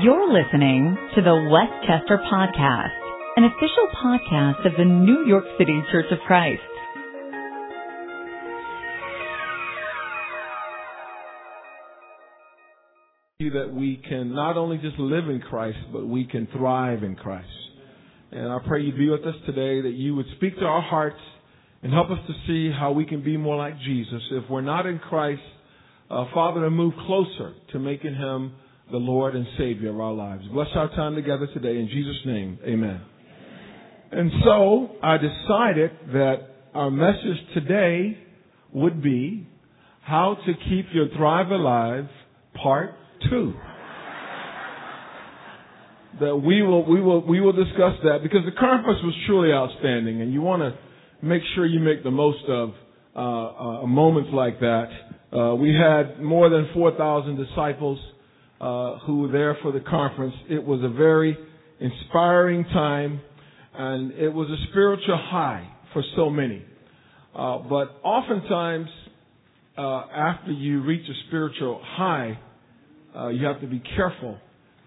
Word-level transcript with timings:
You're 0.00 0.32
listening 0.32 0.96
to 1.16 1.20
the 1.20 1.50
Westchester 1.50 2.18
Podcast, 2.32 2.96
an 3.36 3.44
official 3.44 3.88
podcast 4.02 4.64
of 4.64 4.72
the 4.78 4.86
New 4.86 5.26
York 5.26 5.44
City 5.58 5.82
Church 5.92 6.06
of 6.10 6.18
Christ. 6.26 6.62
That 13.52 13.74
we 13.74 14.00
can 14.08 14.34
not 14.34 14.56
only 14.56 14.78
just 14.78 14.98
live 14.98 15.28
in 15.28 15.40
Christ, 15.40 15.76
but 15.92 16.06
we 16.06 16.24
can 16.24 16.48
thrive 16.56 17.02
in 17.02 17.14
Christ. 17.14 17.48
And 18.30 18.50
I 18.50 18.60
pray 18.66 18.80
you 18.80 18.92
be 18.92 19.10
with 19.10 19.26
us 19.26 19.34
today, 19.44 19.82
that 19.82 19.94
you 19.94 20.14
would 20.16 20.26
speak 20.36 20.56
to 20.56 20.64
our 20.64 20.80
hearts 20.80 21.20
and 21.82 21.92
help 21.92 22.08
us 22.10 22.18
to 22.28 22.32
see 22.46 22.72
how 22.74 22.92
we 22.92 23.04
can 23.04 23.22
be 23.22 23.36
more 23.36 23.56
like 23.56 23.78
Jesus. 23.80 24.22
If 24.30 24.48
we're 24.48 24.62
not 24.62 24.86
in 24.86 25.00
Christ, 25.00 25.42
uh, 26.10 26.24
Father, 26.32 26.62
to 26.62 26.70
move 26.70 26.94
closer 27.06 27.52
to 27.72 27.78
making 27.78 28.14
Him 28.14 28.52
the 28.92 28.98
Lord 28.98 29.34
and 29.34 29.46
Savior 29.58 29.90
of 29.90 29.98
our 29.98 30.12
lives. 30.12 30.44
Bless 30.52 30.68
our 30.74 30.88
time 30.90 31.14
together 31.14 31.48
today. 31.54 31.80
In 31.80 31.88
Jesus' 31.88 32.20
name, 32.26 32.58
amen. 32.62 33.00
And 34.12 34.30
so 34.44 34.90
I 35.02 35.16
decided 35.16 35.90
that 36.12 36.36
our 36.74 36.90
message 36.90 37.38
today 37.54 38.18
would 38.74 39.02
be 39.02 39.48
how 40.02 40.36
to 40.46 40.52
keep 40.68 40.86
your 40.92 41.08
thrive 41.16 41.50
alive 41.50 42.04
part 42.62 42.90
two. 43.30 43.54
that 46.20 46.36
we 46.36 46.62
will, 46.62 46.84
we 46.84 47.00
will, 47.00 47.26
we 47.26 47.40
will 47.40 47.52
discuss 47.52 47.94
that 48.04 48.18
because 48.22 48.44
the 48.44 48.60
conference 48.60 49.00
was 49.02 49.14
truly 49.26 49.52
outstanding 49.52 50.20
and 50.20 50.34
you 50.34 50.42
want 50.42 50.60
to 50.60 51.26
make 51.26 51.40
sure 51.54 51.64
you 51.64 51.80
make 51.80 52.04
the 52.04 52.10
most 52.10 52.44
of 52.46 52.72
uh, 53.16 53.18
uh, 53.18 53.86
moments 53.86 54.28
like 54.34 54.60
that. 54.60 54.88
Uh, 55.32 55.54
we 55.54 55.70
had 55.74 56.22
more 56.22 56.50
than 56.50 56.68
4,000 56.74 57.42
disciples 57.42 57.98
uh, 58.62 58.98
who 59.00 59.18
were 59.18 59.32
there 59.32 59.58
for 59.60 59.72
the 59.72 59.80
conference. 59.80 60.34
It 60.48 60.64
was 60.64 60.80
a 60.84 60.88
very 60.88 61.36
inspiring 61.80 62.64
time, 62.66 63.20
and 63.74 64.12
it 64.12 64.28
was 64.28 64.48
a 64.48 64.70
spiritual 64.70 65.18
high 65.20 65.68
for 65.92 66.02
so 66.14 66.30
many. 66.30 66.64
Uh, 67.34 67.58
but 67.58 67.98
oftentimes, 68.04 68.88
uh, 69.76 70.04
after 70.14 70.52
you 70.52 70.80
reach 70.82 71.04
a 71.08 71.26
spiritual 71.26 71.80
high, 71.84 72.38
uh, 73.16 73.28
you 73.28 73.44
have 73.44 73.60
to 73.60 73.66
be 73.66 73.82
careful 73.96 74.38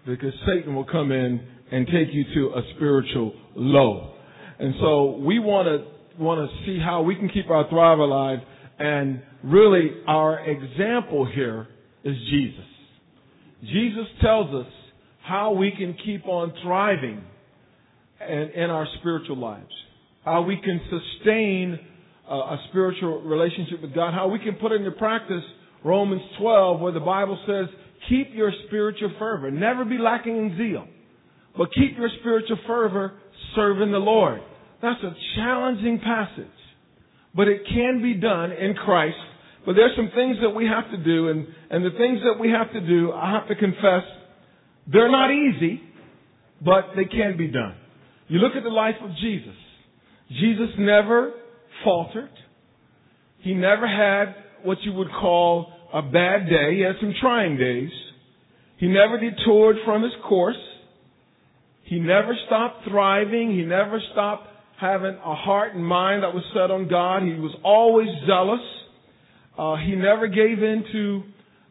because 0.06 0.32
Satan 0.46 0.74
will 0.74 0.86
come 0.86 1.12
in 1.12 1.46
and 1.70 1.86
take 1.86 2.08
you 2.12 2.24
to 2.34 2.54
a 2.56 2.62
spiritual 2.76 3.34
low. 3.54 4.14
And 4.58 4.74
so 4.80 5.16
we 5.18 5.38
want 5.38 5.66
to 5.66 6.22
want 6.22 6.48
to 6.48 6.64
see 6.64 6.80
how 6.82 7.02
we 7.02 7.14
can 7.14 7.28
keep 7.28 7.50
our 7.50 7.68
thrive 7.68 7.98
alive, 7.98 8.38
and 8.78 9.20
really 9.44 9.90
our 10.06 10.40
example 10.40 11.28
here 11.30 11.68
is 12.04 12.16
Jesus. 12.30 12.75
Jesus 13.62 14.06
tells 14.20 14.54
us 14.54 14.72
how 15.22 15.52
we 15.52 15.72
can 15.76 15.96
keep 16.04 16.26
on 16.26 16.52
thriving 16.62 17.22
in, 18.26 18.50
in 18.54 18.70
our 18.70 18.86
spiritual 19.00 19.36
lives, 19.36 19.72
how 20.24 20.42
we 20.42 20.56
can 20.56 20.80
sustain 20.90 21.78
a 22.28 22.56
spiritual 22.70 23.22
relationship 23.22 23.80
with 23.82 23.94
God, 23.94 24.12
how 24.12 24.28
we 24.28 24.40
can 24.40 24.54
put 24.54 24.72
into 24.72 24.90
practice 24.90 25.44
Romans 25.84 26.22
12, 26.40 26.80
where 26.80 26.92
the 26.92 27.00
Bible 27.00 27.38
says, 27.46 27.66
keep 28.08 28.34
your 28.34 28.50
spiritual 28.66 29.12
fervor. 29.18 29.50
Never 29.50 29.84
be 29.84 29.98
lacking 29.98 30.36
in 30.36 30.56
zeal, 30.56 30.88
but 31.56 31.68
keep 31.72 31.96
your 31.96 32.10
spiritual 32.20 32.58
fervor 32.66 33.12
serving 33.54 33.92
the 33.92 33.98
Lord. 33.98 34.40
That's 34.82 35.02
a 35.04 35.14
challenging 35.36 36.00
passage, 36.00 36.46
but 37.34 37.46
it 37.48 37.62
can 37.72 38.02
be 38.02 38.14
done 38.14 38.50
in 38.52 38.74
Christ 38.74 39.16
but 39.66 39.74
there's 39.74 39.96
some 39.96 40.10
things 40.14 40.36
that 40.42 40.50
we 40.50 40.64
have 40.66 40.88
to 40.92 40.96
do, 40.96 41.28
and, 41.28 41.46
and 41.70 41.84
the 41.84 41.96
things 41.98 42.20
that 42.22 42.38
we 42.40 42.50
have 42.50 42.72
to 42.72 42.80
do, 42.80 43.12
I 43.12 43.32
have 43.32 43.48
to 43.48 43.56
confess, 43.56 44.04
they're 44.90 45.10
not 45.10 45.30
easy, 45.32 45.82
but 46.64 46.94
they 46.94 47.04
can 47.04 47.36
be 47.36 47.48
done. 47.48 47.74
You 48.28 48.38
look 48.38 48.54
at 48.56 48.62
the 48.62 48.70
life 48.70 48.94
of 49.02 49.10
Jesus. 49.20 49.54
Jesus 50.30 50.68
never 50.78 51.32
faltered. 51.84 52.30
He 53.40 53.54
never 53.54 53.86
had 53.86 54.34
what 54.62 54.78
you 54.82 54.92
would 54.92 55.10
call 55.10 55.72
a 55.92 56.02
bad 56.02 56.48
day. 56.48 56.76
He 56.76 56.80
had 56.80 56.96
some 57.00 57.12
trying 57.20 57.56
days. 57.56 57.90
He 58.78 58.88
never 58.88 59.18
detoured 59.18 59.76
from 59.84 60.02
his 60.02 60.12
course. 60.28 60.56
He 61.84 61.98
never 61.98 62.36
stopped 62.46 62.88
thriving. 62.88 63.50
He 63.50 63.62
never 63.62 64.00
stopped 64.12 64.48
having 64.80 65.16
a 65.24 65.34
heart 65.34 65.74
and 65.74 65.84
mind 65.84 66.22
that 66.22 66.34
was 66.34 66.44
set 66.52 66.70
on 66.70 66.88
God. 66.88 67.22
He 67.22 67.34
was 67.34 67.54
always 67.64 68.08
zealous. 68.26 68.60
Uh, 69.58 69.76
he 69.76 69.94
never 69.94 70.28
gave 70.28 70.62
in 70.62 70.84
to 70.92 71.22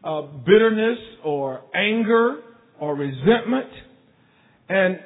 uh, 0.02 0.22
bitterness 0.44 0.98
or 1.24 1.62
anger 1.74 2.40
or 2.80 2.94
resentment. 2.96 3.70
And, 4.68 4.98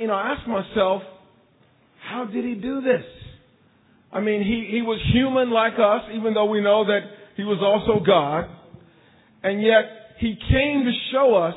you 0.00 0.06
know, 0.06 0.14
I 0.14 0.34
asked 0.34 0.48
myself, 0.48 1.02
how 2.08 2.24
did 2.24 2.44
he 2.44 2.54
do 2.54 2.80
this? 2.80 3.04
I 4.12 4.20
mean, 4.20 4.42
he, 4.42 4.74
he 4.74 4.82
was 4.82 5.00
human 5.12 5.50
like 5.50 5.74
us, 5.74 6.10
even 6.14 6.34
though 6.34 6.46
we 6.46 6.62
know 6.62 6.84
that 6.84 7.00
he 7.36 7.44
was 7.44 7.58
also 7.62 8.04
God. 8.04 8.44
And 9.42 9.62
yet, 9.62 9.84
he 10.18 10.34
came 10.50 10.84
to 10.84 10.92
show 11.12 11.34
us 11.34 11.54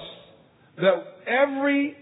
that 0.78 1.04
every 1.28 1.96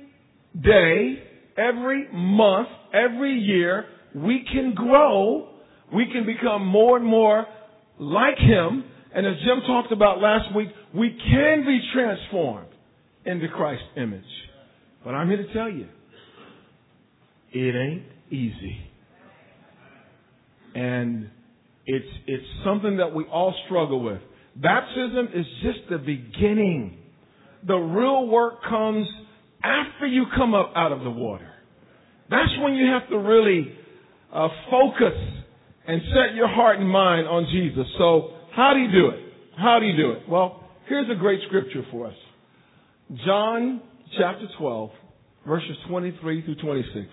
day, 0.59 1.23
every 1.57 2.07
month, 2.11 2.67
every 2.93 3.33
year, 3.33 3.85
we 4.15 4.45
can 4.51 4.73
grow, 4.75 5.49
we 5.93 6.05
can 6.11 6.25
become 6.25 6.65
more 6.65 6.97
and 6.97 7.05
more 7.05 7.45
like 8.03 8.37
him, 8.37 8.83
and 9.13 9.25
as 9.25 9.33
Jim 9.45 9.61
talked 9.67 9.91
about 9.91 10.19
last 10.19 10.55
week, 10.55 10.69
we 10.93 11.09
can 11.09 11.65
be 11.65 11.79
transformed 11.93 12.69
into 13.25 13.47
Christ's 13.47 13.85
image. 13.97 14.23
But 15.03 15.11
I'm 15.11 15.27
here 15.27 15.37
to 15.37 15.53
tell 15.53 15.69
you, 15.69 15.87
it 17.51 17.75
ain't 17.75 18.03
easy. 18.31 18.77
And 20.75 21.29
it's, 21.85 22.05
it's 22.25 22.45
something 22.65 22.97
that 22.97 23.13
we 23.13 23.25
all 23.25 23.53
struggle 23.65 24.03
with. 24.03 24.21
Baptism 24.55 25.29
is 25.33 25.45
just 25.61 25.79
the 25.89 25.97
beginning. 25.97 26.97
The 27.65 27.75
real 27.75 28.27
work 28.27 28.63
comes 28.63 29.07
after 29.63 30.07
you 30.07 30.25
come 30.35 30.53
up 30.53 30.73
out 30.75 30.91
of 30.91 31.01
the 31.01 31.11
water. 31.11 31.49
That's 32.29 32.51
when 32.61 32.73
you 32.73 32.87
have 32.87 33.09
to 33.09 33.17
really 33.17 33.71
uh, 34.33 34.47
focus 34.69 35.42
and 35.87 36.01
set 36.13 36.35
your 36.35 36.47
heart 36.47 36.79
and 36.79 36.89
mind 36.89 37.27
on 37.27 37.47
Jesus. 37.51 37.85
So, 37.97 38.31
how 38.55 38.73
do 38.73 38.79
you 38.79 38.91
do 38.91 39.09
it? 39.09 39.19
How 39.57 39.79
do 39.79 39.85
you 39.85 39.95
do 39.95 40.11
it? 40.11 40.29
Well, 40.29 40.63
here's 40.87 41.09
a 41.09 41.19
great 41.19 41.39
scripture 41.47 41.83
for 41.91 42.07
us. 42.07 42.15
John 43.25 43.81
chapter 44.17 44.47
12, 44.57 44.89
verses 45.47 45.75
23 45.89 46.45
through 46.45 46.55
26. 46.55 47.07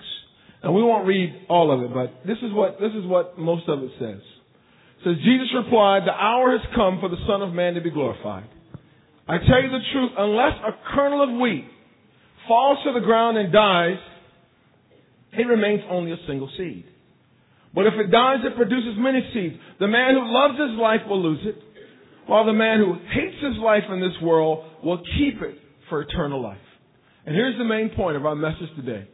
And 0.63 0.75
we 0.75 0.83
won't 0.83 1.07
read 1.07 1.47
all 1.49 1.73
of 1.73 1.83
it, 1.83 1.95
but 1.95 2.27
this 2.27 2.39
is 2.43 2.53
what, 2.53 2.79
this 2.81 2.93
is 2.93 3.07
what 3.07 3.39
most 3.39 3.69
of 3.69 3.83
it 3.83 3.91
says. 3.99 4.21
It 4.21 5.05
says, 5.05 5.17
Jesus 5.25 5.49
replied, 5.55 6.03
the 6.07 6.13
hour 6.13 6.53
has 6.53 6.61
come 6.75 6.99
for 7.01 7.09
the 7.09 7.17
Son 7.27 7.41
of 7.41 7.55
Man 7.55 7.75
to 7.75 7.81
be 7.81 7.91
glorified. 7.91 8.45
I 9.27 9.39
tell 9.39 9.63
you 9.63 9.71
the 9.71 9.85
truth, 9.93 10.11
unless 10.19 10.53
a 10.61 10.95
kernel 10.95 11.23
of 11.23 11.41
wheat 11.41 11.65
falls 12.47 12.79
to 12.85 12.93
the 12.93 13.01
ground 13.01 13.39
and 13.39 13.53
dies, 13.53 13.97
it 15.33 15.47
remains 15.47 15.81
only 15.89 16.13
a 16.13 16.17
single 16.27 16.51
seed. 16.59 16.85
But 17.75 17.87
if 17.87 17.95
it 17.95 18.11
dies, 18.11 18.39
it 18.45 18.57
produces 18.57 18.95
many 18.99 19.21
seeds. 19.33 19.55
The 19.79 19.87
man 19.87 20.15
who 20.15 20.23
loves 20.27 20.59
his 20.59 20.79
life 20.79 21.01
will 21.09 21.23
lose 21.23 21.41
it, 21.45 21.57
while 22.27 22.45
the 22.45 22.53
man 22.53 22.79
who 22.79 22.95
hates 23.13 23.37
his 23.43 23.57
life 23.63 23.85
in 23.91 24.01
this 24.01 24.21
world 24.23 24.65
will 24.83 24.99
keep 25.19 25.41
it 25.43 25.57
for 25.89 26.03
eternal 26.03 26.43
life. 26.43 26.59
And 27.27 27.35
here's 27.35 27.59
the 27.59 27.65
main 27.65 27.91
point 27.91 28.17
of 28.17 28.27
our 28.27 28.35
message 28.35 28.75
today. 28.77 29.07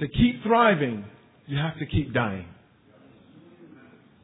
To 0.00 0.08
keep 0.08 0.42
thriving, 0.42 1.04
you 1.46 1.58
have 1.58 1.78
to 1.78 1.86
keep 1.86 2.14
dying. 2.14 2.46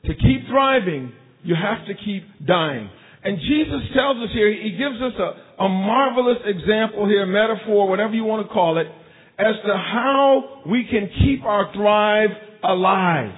To 0.05 0.15
keep 0.15 0.49
thriving, 0.49 1.13
you 1.43 1.55
have 1.55 1.87
to 1.87 1.95
keep 2.05 2.25
dying. 2.47 2.89
And 3.23 3.39
Jesus 3.39 3.83
tells 3.95 4.17
us 4.17 4.31
here, 4.33 4.51
He 4.51 4.71
gives 4.71 4.97
us 5.03 5.13
a, 5.19 5.65
a 5.65 5.69
marvelous 5.69 6.39
example 6.47 7.07
here, 7.07 7.27
metaphor, 7.27 7.89
whatever 7.89 8.15
you 8.15 8.25
want 8.25 8.47
to 8.47 8.53
call 8.53 8.79
it, 8.79 8.87
as 9.39 9.55
to 9.67 9.73
how 9.75 10.63
we 10.67 10.85
can 10.91 11.11
keep 11.23 11.45
our 11.45 11.73
thrive 11.75 12.31
alive. 12.65 13.35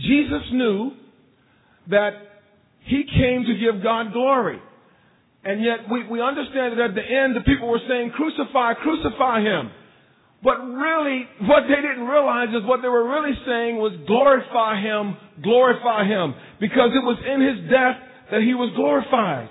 Jesus 0.00 0.42
knew 0.52 0.92
that 1.88 2.10
he 2.84 3.04
came 3.04 3.44
to 3.44 3.54
give 3.58 3.82
God 3.82 4.12
glory. 4.12 4.60
And 5.44 5.62
yet 5.62 5.88
we, 5.90 6.06
we 6.08 6.20
understand 6.20 6.78
that 6.78 6.90
at 6.90 6.94
the 6.94 7.04
end 7.04 7.36
the 7.36 7.40
people 7.40 7.68
were 7.68 7.80
saying, 7.88 8.12
crucify, 8.16 8.74
crucify 8.74 9.40
him. 9.40 9.70
But 10.42 10.56
really, 10.56 11.28
what 11.44 11.64
they 11.68 11.80
didn't 11.80 12.08
realize 12.08 12.48
is 12.48 12.64
what 12.64 12.80
they 12.80 12.88
were 12.88 13.04
really 13.04 13.36
saying 13.44 13.76
was 13.76 13.92
glorify 14.06 14.80
him, 14.80 15.16
glorify 15.42 16.08
him. 16.08 16.34
Because 16.60 16.92
it 16.96 17.04
was 17.04 17.20
in 17.20 17.40
his 17.44 17.70
death 17.70 18.00
that 18.32 18.40
he 18.40 18.54
was 18.54 18.72
glorified. 18.74 19.48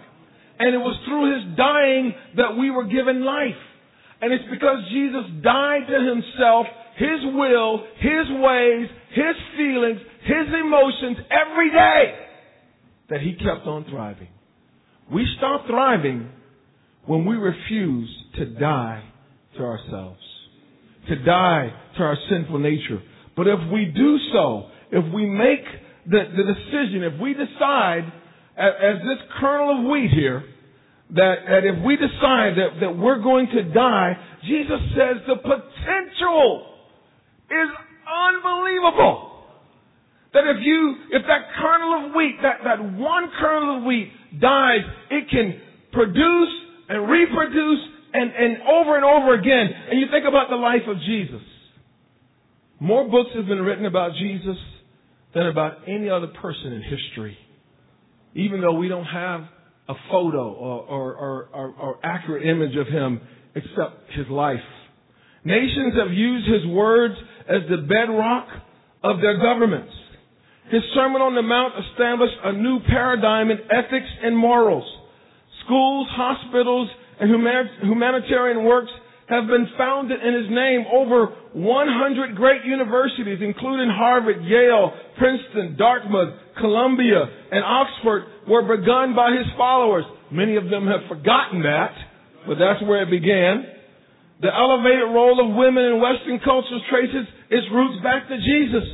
And 0.58 0.74
it 0.74 0.82
was 0.82 0.98
through 1.06 1.30
his 1.30 1.58
dying 1.58 2.14
that 2.38 2.58
we 2.58 2.70
were 2.70 2.86
given 2.86 3.24
life. 3.24 3.62
And 4.22 4.34
it's 4.34 4.50
because 4.50 4.84
Jesus 4.92 5.26
died 5.42 5.88
to 5.88 5.98
himself, 6.02 6.66
his 6.98 7.22
will, 7.38 7.86
his 8.02 8.26
ways, 8.42 8.90
his 9.14 9.36
feelings, 9.56 10.02
his 10.22 10.48
emotions 10.54 11.18
every 11.30 11.72
day 11.72 12.16
that 13.10 13.22
he 13.22 13.34
kept 13.34 13.66
on 13.66 13.86
thriving. 13.90 14.28
We 15.12 15.26
stop 15.38 15.66
thriving 15.68 16.30
when 17.06 17.26
we 17.26 17.36
refuse 17.36 18.10
to 18.36 18.46
die 18.46 19.04
to 19.58 19.64
ourselves, 19.64 20.20
to 21.08 21.16
die 21.24 21.74
to 21.98 22.04
our 22.04 22.18
sinful 22.30 22.60
nature. 22.60 23.02
But 23.36 23.48
if 23.48 23.60
we 23.72 23.86
do 23.86 24.18
so, 24.34 24.68
if 24.92 25.14
we 25.14 25.26
make 25.26 25.64
the, 26.06 26.24
the 26.36 26.44
decision, 26.54 27.04
if 27.04 27.20
we 27.20 27.34
decide, 27.34 28.12
as, 28.58 28.74
as 28.82 28.96
this 29.02 29.18
kernel 29.40 29.80
of 29.80 29.92
wheat 29.92 30.12
here, 30.12 30.44
that, 31.12 31.36
that 31.48 31.66
if 31.66 31.84
we 31.84 31.96
decide 31.96 32.54
that, 32.58 32.80
that 32.82 32.98
we're 32.98 33.22
going 33.22 33.48
to 33.48 33.64
die, 33.74 34.14
Jesus 34.44 34.80
says 34.96 35.18
the 35.28 35.38
potential 35.38 36.76
is 37.50 37.70
unbelievable. 38.06 39.29
That 40.34 40.46
if 40.46 40.58
you, 40.62 40.96
if 41.12 41.24
that 41.26 41.50
kernel 41.60 42.06
of 42.06 42.16
wheat, 42.16 42.38
that, 42.44 42.60
that 42.64 42.80
one 42.80 43.32
kernel 43.40 43.78
of 43.78 43.84
wheat 43.84 44.12
dies, 44.40 44.82
it 45.10 45.30
can 45.30 45.60
produce 45.92 46.50
and 46.88 47.10
reproduce 47.10 47.80
and, 48.14 48.32
and 48.32 48.58
over 48.62 48.96
and 48.96 49.06
over 49.06 49.34
again. 49.34 49.70
And 49.90 50.00
you 50.00 50.08
think 50.12 50.26
about 50.28 50.50
the 50.50 50.56
life 50.56 50.88
of 50.88 50.98
Jesus. 51.06 51.42
More 52.80 53.10
books 53.10 53.32
have 53.36 53.46
been 53.46 53.62
written 53.62 53.86
about 53.86 54.12
Jesus 54.20 54.58
than 55.34 55.48
about 55.48 55.88
any 55.88 56.10
other 56.10 56.28
person 56.28 56.74
in 56.74 56.82
history. 56.84 57.38
Even 58.36 58.62
though 58.62 58.74
we 58.74 58.88
don't 58.88 59.06
have 59.06 59.42
a 59.90 59.94
photo 60.12 60.54
or, 60.54 60.82
or, 60.84 61.14
or, 61.48 61.74
or, 61.80 62.00
accurate 62.06 62.46
image 62.46 62.76
of 62.78 62.86
him 62.88 63.20
except 63.56 64.12
his 64.16 64.28
life. 64.30 64.58
Nations 65.44 65.96
have 65.98 66.14
used 66.14 66.48
his 66.48 66.72
words 66.72 67.16
as 67.50 67.62
the 67.70 67.78
bedrock 67.78 68.48
of 69.04 69.20
their 69.20 69.42
governments. 69.42 69.92
His 70.70 70.84
Sermon 70.94 71.22
on 71.22 71.34
the 71.34 71.42
Mount 71.42 71.74
established 71.90 72.38
a 72.44 72.54
new 72.54 72.80
paradigm 72.86 73.50
in 73.50 73.58
ethics 73.74 74.10
and 74.22 74.38
morals. 74.38 74.86
Schools, 75.66 76.08
hospitals, 76.14 76.90
and 77.20 77.30
humanitarian 77.30 78.64
works 78.64 78.92
have 79.30 79.46
been 79.46 79.68
founded 79.78 80.22
in 80.22 80.34
his 80.34 80.50
name. 80.50 80.86
Over 80.90 81.34
100 81.54 82.36
great 82.36 82.66
universities, 82.66 83.40
including 83.42 83.90
Harvard, 83.90 84.46
Yale, 84.46 84.94
Princeton, 85.18 85.78
Dartmouth, 85.78 86.34
Columbia, 86.58 87.26
and 87.52 87.64
Oxford, 87.64 88.26
were 88.48 88.66
begun 88.66 89.16
by 89.16 89.34
his 89.38 89.46
followers. 89.58 90.06
Many 90.32 90.56
of 90.56 90.70
them 90.70 90.86
have 90.86 91.06
forgotten 91.10 91.62
that, 91.64 91.94
but 92.46 92.58
that's 92.58 92.82
where 92.86 93.04
it 93.04 93.10
began. 93.10 93.66
The 94.42 94.54
elevated 94.54 95.10
role 95.14 95.38
of 95.42 95.56
women 95.56 95.84
in 95.86 96.02
Western 96.02 96.40
cultures 96.46 96.82
traces 96.90 97.26
its 97.50 97.68
roots 97.74 98.02
back 98.02 98.30
to 98.30 98.38
Jesus. 98.38 98.86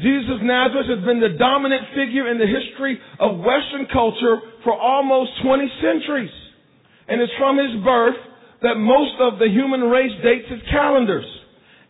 Jesus 0.00 0.30
of 0.38 0.42
Nazareth 0.46 0.86
has 0.86 1.04
been 1.04 1.18
the 1.18 1.34
dominant 1.38 1.82
figure 1.90 2.30
in 2.30 2.38
the 2.38 2.46
history 2.46 2.98
of 3.18 3.38
Western 3.38 3.86
culture 3.92 4.38
for 4.62 4.72
almost 4.72 5.30
20 5.42 5.66
centuries. 5.82 6.34
And 7.08 7.20
it's 7.20 7.32
from 7.38 7.58
his 7.58 7.82
birth 7.82 8.18
that 8.62 8.78
most 8.78 9.18
of 9.18 9.38
the 9.38 9.48
human 9.50 9.82
race 9.90 10.14
dates 10.22 10.46
its 10.50 10.62
calendars. 10.70 11.26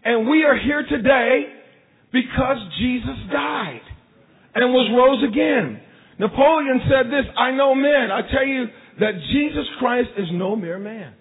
And 0.04 0.28
we 0.28 0.44
are 0.44 0.56
here 0.56 0.84
today 0.88 1.52
because 2.12 2.56
Jesus 2.80 3.18
died 3.32 3.84
and 4.54 4.72
was 4.72 4.88
rose 4.96 5.22
again. 5.28 5.80
Napoleon 6.18 6.80
said 6.88 7.12
this, 7.12 7.28
I 7.36 7.52
know 7.52 7.74
men. 7.74 8.10
I 8.10 8.22
tell 8.32 8.46
you 8.46 8.66
that 9.00 9.12
Jesus 9.32 9.66
Christ 9.78 10.10
is 10.16 10.28
no 10.32 10.56
mere 10.56 10.78
man. 10.78 11.14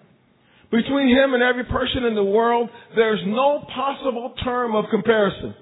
Between 0.70 1.08
him 1.08 1.34
and 1.34 1.42
every 1.42 1.64
person 1.64 2.04
in 2.04 2.14
the 2.14 2.24
world, 2.24 2.68
there's 2.94 3.20
no 3.26 3.64
possible 3.74 4.34
term 4.44 4.74
of 4.74 4.86
comparison. 4.90 5.54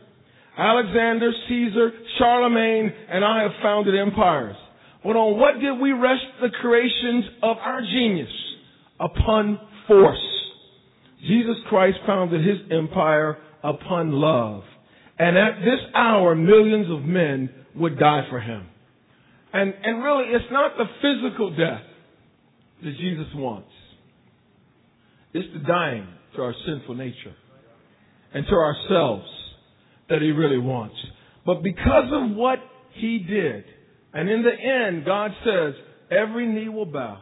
Alexander, 0.57 1.31
Caesar, 1.49 1.91
Charlemagne, 2.19 2.93
and 3.11 3.25
I 3.25 3.43
have 3.43 3.53
founded 3.63 3.95
empires. 3.95 4.57
But 5.05 5.17
on 5.17 5.39
what 5.39 5.61
did 5.61 5.81
we 5.81 5.93
rest 5.93 6.25
the 6.41 6.49
creations 6.61 7.25
of 7.43 7.59
our 7.59 7.81
genius? 7.81 8.31
Upon 8.99 9.61
force. 9.87 10.19
Jesus 11.21 11.57
Christ 11.69 11.99
founded 12.07 12.45
his 12.45 12.59
empire 12.71 13.37
upon 13.63 14.13
love. 14.13 14.63
And 15.19 15.37
at 15.37 15.59
this 15.61 15.81
hour, 15.95 16.35
millions 16.35 16.91
of 16.91 17.05
men 17.05 17.51
would 17.75 17.99
die 17.99 18.27
for 18.31 18.41
him. 18.41 18.67
And, 19.53 19.75
and 19.83 20.03
really, 20.03 20.25
it's 20.31 20.51
not 20.51 20.73
the 20.77 20.85
physical 21.03 21.51
death 21.51 21.83
that 22.83 22.97
Jesus 22.99 23.27
wants. 23.35 23.71
It's 25.33 25.49
the 25.53 25.67
dying 25.67 26.07
to 26.35 26.43
our 26.43 26.55
sinful 26.67 26.95
nature 26.95 27.35
and 28.33 28.47
to 28.47 28.55
ourselves 28.55 29.27
that 30.09 30.23
he 30.23 30.31
really 30.31 30.59
wants. 30.59 30.97
But 31.45 31.63
because 31.63 32.11
of 32.13 32.37
what 32.37 32.59
he 32.95 33.19
did, 33.19 33.65
and 34.13 34.29
in 34.29 34.43
the 34.43 34.51
end, 34.51 35.05
God 35.05 35.31
says, 35.45 35.75
every 36.11 36.47
knee 36.47 36.69
will 36.69 36.87
bow 36.87 37.21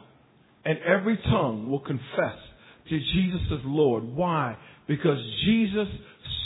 and 0.65 0.79
every 0.81 1.17
tongue 1.17 1.69
will 1.69 1.81
confess 1.81 2.39
to 2.89 2.99
Jesus 2.99 3.41
as 3.53 3.61
Lord. 3.65 4.05
Why? 4.05 4.57
Because 4.87 5.19
Jesus 5.45 5.89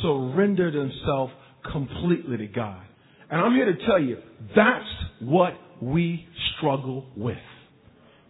surrendered 0.02 0.74
himself 0.74 1.30
completely 1.70 2.36
to 2.38 2.46
God. 2.46 2.82
And 3.30 3.40
I'm 3.40 3.54
here 3.54 3.66
to 3.66 3.86
tell 3.86 4.00
you, 4.00 4.16
that's 4.56 4.84
what 5.20 5.52
we 5.82 6.26
struggle 6.56 7.06
with. 7.16 7.36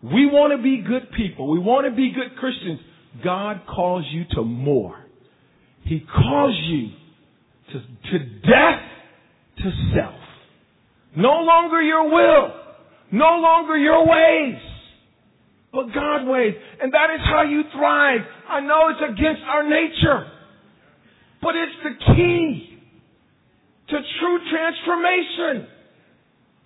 We 0.02 0.26
want 0.26 0.56
to 0.56 0.62
be 0.62 0.82
good 0.86 1.10
people. 1.16 1.50
We 1.50 1.58
want 1.58 1.86
to 1.86 1.94
be 1.94 2.12
good 2.12 2.38
Christians. 2.38 2.80
God 3.24 3.62
calls 3.66 4.04
you 4.10 4.24
to 4.32 4.42
more. 4.42 5.04
He 5.84 6.00
calls 6.00 6.56
you 6.66 6.90
to, 7.72 8.18
to 8.18 8.18
death 8.40 8.82
to 9.58 9.70
self. 9.94 10.20
No 11.16 11.40
longer 11.40 11.80
your 11.82 12.04
will. 12.04 12.54
No 13.12 13.38
longer 13.40 13.76
your 13.76 14.06
ways. 14.06 14.60
But 15.72 15.86
God's 15.94 16.28
ways. 16.28 16.54
And 16.80 16.92
that 16.92 17.10
is 17.14 17.20
how 17.24 17.42
you 17.42 17.62
thrive. 17.72 18.20
I 18.48 18.60
know 18.60 18.88
it's 18.90 19.00
against 19.12 19.42
our 19.46 19.68
nature. 19.68 20.30
But 21.42 21.54
it's 21.56 21.72
the 21.84 22.14
key 22.14 22.78
to 23.88 23.96
true 24.20 24.38
transformation. 24.50 25.68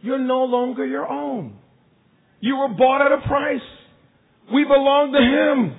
You're 0.00 0.18
no 0.18 0.44
longer 0.44 0.84
your 0.84 1.08
own. 1.08 1.56
You 2.40 2.56
were 2.56 2.68
bought 2.68 3.06
at 3.06 3.12
a 3.12 3.26
price. 3.26 3.60
We 4.52 4.64
belong 4.64 5.12
to 5.12 5.20
Him. 5.20 5.76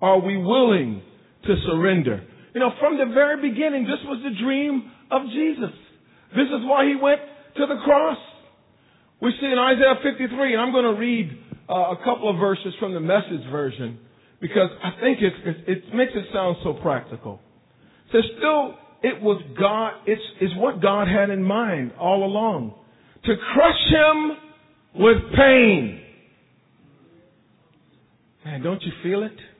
Are 0.00 0.20
we 0.20 0.36
willing 0.36 1.02
to 1.44 1.56
surrender? 1.66 2.24
You 2.54 2.60
know, 2.60 2.70
from 2.78 2.96
the 2.96 3.12
very 3.12 3.42
beginning, 3.42 3.82
this 3.82 3.98
was 4.06 4.22
the 4.22 4.30
dream 4.42 4.90
of 5.10 5.22
Jesus. 5.26 5.74
This 6.30 6.46
is 6.46 6.62
why 6.62 6.86
he 6.86 6.94
went 6.94 7.20
to 7.56 7.66
the 7.66 7.82
cross. 7.84 8.18
We 9.20 9.32
see 9.40 9.46
in 9.46 9.58
Isaiah 9.58 9.98
53, 10.02 10.52
and 10.54 10.62
I'm 10.62 10.72
going 10.72 10.94
to 10.94 10.98
read 10.98 11.36
uh, 11.68 11.94
a 11.94 11.96
couple 12.04 12.30
of 12.30 12.38
verses 12.38 12.72
from 12.78 12.94
the 12.94 13.00
message 13.00 13.42
version 13.50 13.98
because 14.40 14.70
I 14.82 15.00
think 15.00 15.18
it, 15.20 15.32
it, 15.44 15.56
it 15.66 15.94
makes 15.94 16.12
it 16.14 16.26
sound 16.32 16.56
so 16.62 16.74
practical. 16.74 17.40
It 18.06 18.12
says, 18.12 18.24
still, 18.38 18.74
it 19.02 19.20
was 19.20 19.42
God, 19.58 19.94
it's, 20.06 20.22
it's 20.40 20.54
what 20.56 20.80
God 20.80 21.08
had 21.08 21.30
in 21.30 21.42
mind 21.42 21.92
all 21.98 22.24
along. 22.24 22.74
To 23.24 23.34
crush 23.52 23.90
him 23.90 25.02
with 25.02 25.16
pain. 25.36 26.00
Man, 28.44 28.62
don't 28.62 28.82
you 28.82 28.92
feel 29.02 29.24
it? 29.24 29.53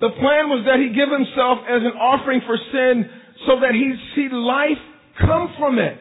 The 0.00 0.08
plan 0.08 0.48
was 0.48 0.64
that 0.64 0.80
he 0.80 0.88
give 0.96 1.12
himself 1.12 1.60
as 1.68 1.84
an 1.84 1.92
offering 2.00 2.40
for 2.46 2.56
sin 2.72 3.04
so 3.46 3.60
that 3.60 3.76
he'd 3.76 4.00
see 4.16 4.32
life 4.32 4.80
come 5.20 5.52
from 5.58 5.78
it. 5.78 6.00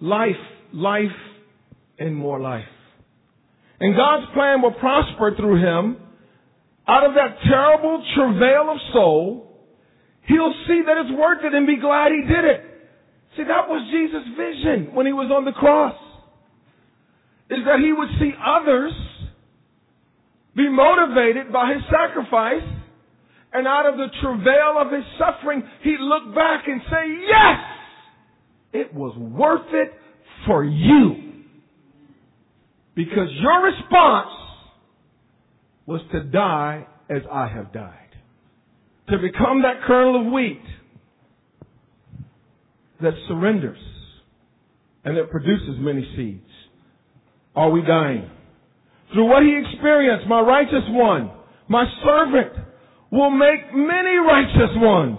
Life, 0.00 0.42
life, 0.74 1.14
and 1.98 2.14
more 2.14 2.40
life. 2.40 2.66
And 3.80 3.94
God's 3.94 4.26
plan 4.34 4.62
will 4.62 4.74
prosper 4.74 5.34
through 5.36 5.62
him. 5.62 5.96
Out 6.88 7.04
of 7.04 7.14
that 7.14 7.38
terrible 7.46 8.02
travail 8.16 8.72
of 8.72 8.78
soul, 8.92 9.62
he'll 10.26 10.54
see 10.66 10.82
that 10.86 10.96
it's 10.98 11.14
worth 11.16 11.44
it 11.44 11.54
and 11.54 11.66
be 11.66 11.76
glad 11.76 12.10
he 12.10 12.22
did 12.26 12.44
it. 12.44 12.64
See, 13.36 13.44
that 13.44 13.68
was 13.68 13.86
Jesus' 13.92 14.26
vision 14.34 14.94
when 14.94 15.06
he 15.06 15.12
was 15.12 15.30
on 15.30 15.44
the 15.44 15.52
cross. 15.52 15.94
Is 17.50 17.62
that 17.64 17.78
he 17.78 17.92
would 17.92 18.08
see 18.18 18.32
others 18.34 18.92
be 20.56 20.68
motivated 20.68 21.52
by 21.52 21.74
his 21.74 21.82
sacrifice 21.86 22.77
and 23.52 23.66
out 23.66 23.86
of 23.86 23.96
the 23.96 24.08
travail 24.20 24.76
of 24.78 24.92
his 24.92 25.04
suffering, 25.18 25.62
he'd 25.82 26.00
look 26.00 26.34
back 26.34 26.64
and 26.66 26.80
say, 26.90 27.24
yes, 27.26 27.60
it 28.72 28.94
was 28.94 29.16
worth 29.16 29.72
it 29.72 29.92
for 30.46 30.64
you. 30.64 31.44
Because 32.94 33.28
your 33.40 33.64
response 33.64 34.30
was 35.86 36.00
to 36.12 36.24
die 36.24 36.86
as 37.08 37.22
I 37.32 37.48
have 37.48 37.72
died. 37.72 37.94
To 39.08 39.18
become 39.18 39.62
that 39.62 39.82
kernel 39.86 40.26
of 40.26 40.32
wheat 40.32 40.60
that 43.00 43.14
surrenders 43.28 43.78
and 45.04 45.16
that 45.16 45.30
produces 45.30 45.76
many 45.78 46.06
seeds. 46.16 46.50
Are 47.56 47.70
we 47.70 47.80
dying? 47.82 48.28
Through 49.12 49.26
what 49.26 49.42
he 49.42 49.58
experienced, 49.64 50.26
my 50.28 50.40
righteous 50.40 50.84
one, 50.88 51.30
my 51.68 51.84
servant, 52.04 52.52
will 53.10 53.30
make 53.30 53.74
many 53.74 54.16
righteous 54.16 54.74
ones 54.76 55.18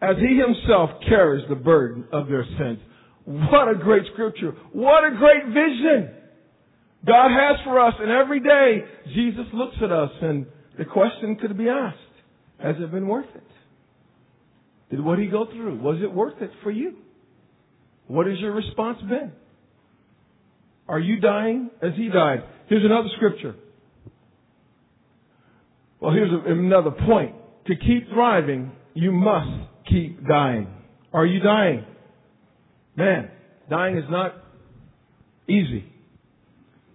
as 0.00 0.16
he 0.16 0.38
himself 0.38 0.90
carries 1.08 1.44
the 1.48 1.56
burden 1.56 2.04
of 2.12 2.28
their 2.28 2.44
sins. 2.58 2.78
What 3.24 3.68
a 3.68 3.74
great 3.74 4.04
scripture. 4.12 4.52
What 4.72 5.04
a 5.04 5.16
great 5.16 5.46
vision. 5.46 6.14
God 7.06 7.30
has 7.30 7.56
for 7.64 7.78
us 7.80 7.94
and 8.00 8.10
every 8.10 8.40
day 8.40 8.84
Jesus 9.14 9.46
looks 9.52 9.76
at 9.82 9.92
us 9.92 10.10
and 10.22 10.46
the 10.78 10.84
question 10.84 11.36
could 11.36 11.56
be 11.56 11.68
asked. 11.68 11.96
Has 12.58 12.76
it 12.78 12.90
been 12.90 13.06
worth 13.06 13.28
it? 13.34 13.42
Did 14.90 15.04
what 15.04 15.18
he 15.18 15.26
go 15.26 15.46
through, 15.46 15.78
was 15.80 15.98
it 16.02 16.12
worth 16.12 16.40
it 16.40 16.50
for 16.62 16.70
you? 16.70 16.96
What 18.06 18.26
has 18.26 18.38
your 18.38 18.52
response 18.52 18.98
been? 19.02 19.32
Are 20.88 20.98
you 20.98 21.20
dying 21.20 21.70
as 21.82 21.90
he 21.96 22.08
died? 22.08 22.42
Here's 22.68 22.84
another 22.84 23.08
scripture. 23.16 23.54
Well, 26.00 26.12
here's 26.12 26.30
another 26.46 26.90
point. 26.90 27.34
To 27.66 27.74
keep 27.74 28.08
thriving, 28.12 28.72
you 28.94 29.12
must 29.12 29.68
keep 29.88 30.26
dying. 30.26 30.68
Are 31.12 31.26
you 31.26 31.40
dying? 31.40 31.84
Man, 32.96 33.30
dying 33.70 33.96
is 33.96 34.04
not 34.10 34.34
easy. 35.48 35.84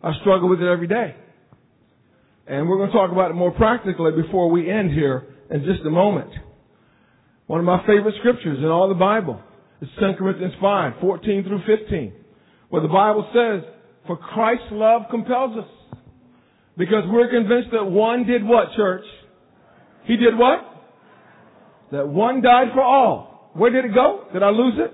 I 0.01 0.11
struggle 0.21 0.49
with 0.49 0.61
it 0.61 0.69
every 0.69 0.87
day. 0.87 1.15
And 2.45 2.67
we're 2.67 2.77
going 2.77 2.91
to 2.91 2.93
talk 2.93 3.11
about 3.11 3.31
it 3.31 3.35
more 3.35 3.51
practically 3.51 4.11
before 4.21 4.49
we 4.49 4.69
end 4.69 4.91
here 4.91 5.27
in 5.49 5.63
just 5.63 5.85
a 5.85 5.89
moment. 5.89 6.29
One 7.47 7.59
of 7.59 7.65
my 7.65 7.79
favorite 7.87 8.15
scriptures 8.19 8.57
in 8.59 8.65
all 8.65 8.89
the 8.89 8.95
Bible 8.95 9.41
is 9.81 9.89
2 9.99 10.13
Corinthians 10.17 10.53
5, 10.61 10.93
14 10.99 11.43
through 11.43 11.61
15, 11.77 12.13
where 12.69 12.81
the 12.81 12.87
Bible 12.87 13.29
says, 13.33 13.63
For 14.07 14.17
Christ's 14.17 14.71
love 14.71 15.03
compels 15.09 15.57
us. 15.57 15.69
Because 16.77 17.03
we're 17.07 17.29
convinced 17.29 17.69
that 17.71 17.85
one 17.85 18.25
did 18.25 18.43
what, 18.43 18.67
church? 18.75 19.05
He 20.05 20.17
did 20.17 20.37
what? 20.37 20.59
That 21.91 22.07
one 22.07 22.41
died 22.41 22.69
for 22.73 22.81
all. 22.81 23.51
Where 23.53 23.69
did 23.69 23.85
it 23.85 23.93
go? 23.93 24.25
Did 24.33 24.41
I 24.41 24.49
lose 24.49 24.73
it? 24.77 24.91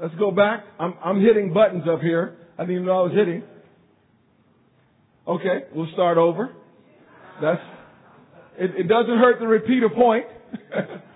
Let's 0.00 0.14
go 0.14 0.30
back. 0.30 0.64
I'm, 0.78 0.94
I'm 1.04 1.20
hitting 1.20 1.52
buttons 1.52 1.84
up 1.90 2.00
here. 2.00 2.38
I 2.58 2.62
didn't 2.62 2.76
even 2.76 2.86
know 2.86 3.00
I 3.00 3.02
was 3.02 3.12
hitting. 3.12 3.42
Okay, 5.28 5.64
we'll 5.74 5.90
start 5.92 6.18
over. 6.18 6.54
That's, 7.42 7.60
it, 8.58 8.70
it 8.78 8.88
doesn't 8.88 9.18
hurt 9.18 9.38
to 9.40 9.46
repeat 9.46 9.82
a 9.82 9.90
point. 9.90 10.24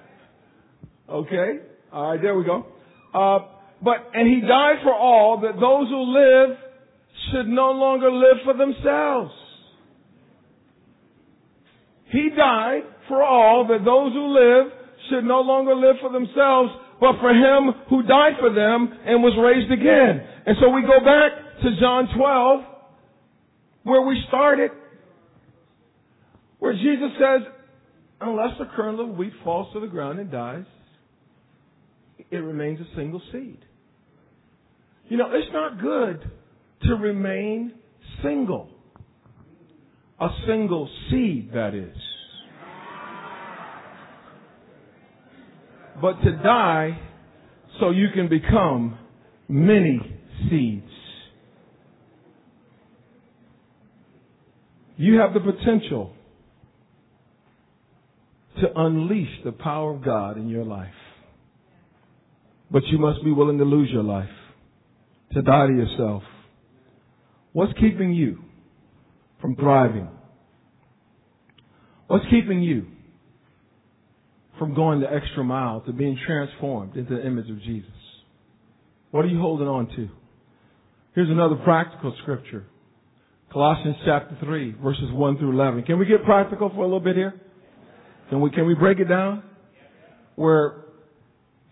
okay, 1.11 1.61
alright, 1.93 2.21
there 2.21 2.37
we 2.37 2.45
go. 2.45 2.67
Uh, 3.15 3.47
but, 3.83 4.11
and 4.13 4.29
he 4.29 4.41
died 4.47 4.77
for 4.83 4.95
all 4.95 5.41
that 5.43 5.55
those 5.55 5.89
who 5.89 6.03
live 6.03 6.59
should 7.31 7.49
no 7.49 7.71
longer 7.73 8.11
live 8.11 8.39
for 8.45 8.55
themselves. 8.55 9.33
He 12.11 12.31
died 12.37 12.83
for 13.09 13.23
all 13.23 13.67
that 13.69 13.85
those 13.85 14.13
who 14.13 14.35
live 14.35 14.73
should 15.09 15.25
no 15.25 15.41
longer 15.41 15.75
live 15.75 15.97
for 16.01 16.11
themselves, 16.11 16.71
but 17.01 17.15
for 17.21 17.31
him 17.31 17.75
who 17.89 18.03
died 18.03 18.35
for 18.41 18.53
them 18.53 18.93
and 19.07 19.23
was 19.23 19.35
raised 19.39 19.71
again. 19.71 20.27
And 20.47 20.57
so 20.61 20.71
we 20.71 20.83
go 20.83 20.99
back 21.01 21.33
to 21.63 21.81
John 21.81 22.09
12, 22.17 22.61
where 23.85 24.03
we 24.03 24.21
started, 24.29 24.71
where 26.59 26.73
Jesus 26.73 27.11
says, 27.19 27.53
unless 28.21 28.55
a 28.61 28.77
kernel 28.77 29.11
of 29.11 29.17
wheat 29.17 29.33
falls 29.45 29.73
to 29.73 29.81
the 29.81 29.87
ground 29.87 30.19
and 30.19 30.31
dies, 30.31 30.65
it 32.31 32.37
remains 32.37 32.81
a 32.81 32.97
single 32.97 33.23
seed. 33.33 33.59
You 35.09 35.17
know, 35.17 35.31
it's 35.33 35.53
not 35.53 35.81
good 35.81 36.31
to 36.83 36.95
remain 36.95 37.73
single. 38.23 38.69
A 40.21 40.29
single 40.47 40.89
seed, 41.11 41.51
that 41.55 41.75
is. 41.75 41.97
But 46.01 46.21
to 46.23 46.33
die 46.43 46.99
so 47.79 47.91
you 47.91 48.09
can 48.15 48.29
become 48.29 48.99
many 49.49 49.99
seeds. 50.49 50.87
You 54.97 55.19
have 55.21 55.33
the 55.33 55.41
potential 55.41 56.13
to 58.61 58.67
unleash 58.77 59.43
the 59.45 59.53
power 59.53 59.95
of 59.95 60.05
God 60.05 60.37
in 60.37 60.49
your 60.49 60.65
life. 60.65 60.89
But 62.71 62.83
you 62.87 62.99
must 62.99 63.25
be 63.25 63.33
willing 63.33 63.59
to 63.59 63.65
lose 63.65 63.89
your 63.91 64.03
life, 64.03 64.29
to 65.33 65.43
die 65.43 65.67
to 65.67 65.73
yourself. 65.73 66.23
What's 67.53 67.73
keeping 67.81 68.13
you 68.13 68.39
from 69.41 69.57
thriving? 69.57 70.09
What's 72.07 72.25
keeping 72.31 72.63
you 72.63 72.87
from 74.59 74.75
going 74.75 75.01
the 75.01 75.13
extra 75.13 75.43
mile 75.43 75.81
to 75.83 75.93
being 75.93 76.19
transformed 76.27 76.97
into 76.97 77.17
the 77.17 77.27
image 77.27 77.51
of 77.51 77.61
Jesus? 77.63 77.91
What 79.11 79.25
are 79.25 79.29
you 79.29 79.41
holding 79.41 79.67
on 79.67 79.89
to? 79.97 80.09
Here's 81.15 81.31
another 81.31 81.57
practical 81.57 82.15
scripture. 82.23 82.67
Colossians 83.53 83.97
chapter 84.05 84.37
3, 84.45 84.77
verses 84.81 85.11
1 85.11 85.39
through 85.39 85.53
11. 85.53 85.83
Can 85.83 85.99
we 85.99 86.07
get 86.07 86.25
practical 86.25 86.69
for 86.71 86.81
a 86.81 86.85
little 86.85 87.01
bit 87.01 87.17
here? 87.17 87.41
Can 88.29 88.41
we, 88.41 88.51
can 88.51 88.67
we 88.67 88.75
break 88.75 89.01
it 89.01 89.07
down? 89.07 89.43
Where 90.37 90.85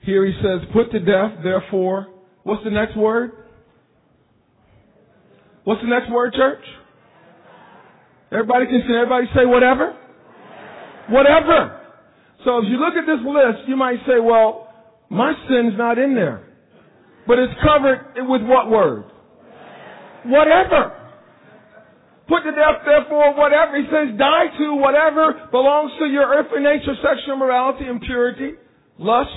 here 0.00 0.26
he 0.26 0.32
says, 0.42 0.68
put 0.72 0.90
to 0.90 0.98
death, 0.98 1.38
therefore, 1.44 2.08
what's 2.42 2.64
the 2.64 2.70
next 2.70 2.96
word? 2.96 3.32
What's 5.68 5.84
the 5.84 5.92
next 5.92 6.08
word, 6.08 6.32
church? 6.32 6.64
Everybody 8.32 8.72
can 8.72 8.80
say, 8.88 8.96
everybody 8.96 9.28
say 9.36 9.44
whatever? 9.44 9.92
Whatever. 11.12 11.84
So 12.40 12.64
if 12.64 12.72
you 12.72 12.80
look 12.80 12.96
at 12.96 13.04
this 13.04 13.20
list, 13.20 13.68
you 13.68 13.76
might 13.76 14.00
say, 14.08 14.16
well, 14.16 14.72
my 15.10 15.36
sin's 15.44 15.76
not 15.76 15.98
in 15.98 16.14
there. 16.14 16.40
But 17.26 17.38
it's 17.38 17.52
covered 17.60 18.16
with 18.16 18.40
what 18.48 18.70
word? 18.70 19.12
Whatever. 20.24 20.96
Put 22.32 22.48
to 22.48 22.52
death, 22.56 22.88
therefore, 22.88 23.36
whatever. 23.36 23.76
He 23.76 23.84
says, 23.92 24.16
die 24.16 24.48
to 24.48 24.72
whatever 24.72 25.48
belongs 25.50 25.92
to 26.00 26.06
your 26.06 26.32
earthly 26.32 26.64
nature, 26.64 26.96
sexual 27.04 27.36
morality, 27.36 27.84
impurity, 27.84 28.52
lust, 28.96 29.36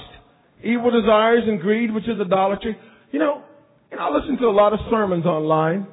evil 0.64 0.92
desires, 0.92 1.44
and 1.46 1.60
greed, 1.60 1.94
which 1.94 2.08
is 2.08 2.16
idolatry. 2.24 2.78
You 3.12 3.20
know, 3.20 3.44
know, 3.92 4.00
I 4.00 4.10
listen 4.16 4.38
to 4.38 4.46
a 4.46 4.56
lot 4.56 4.72
of 4.72 4.80
sermons 4.90 5.26
online. 5.26 5.88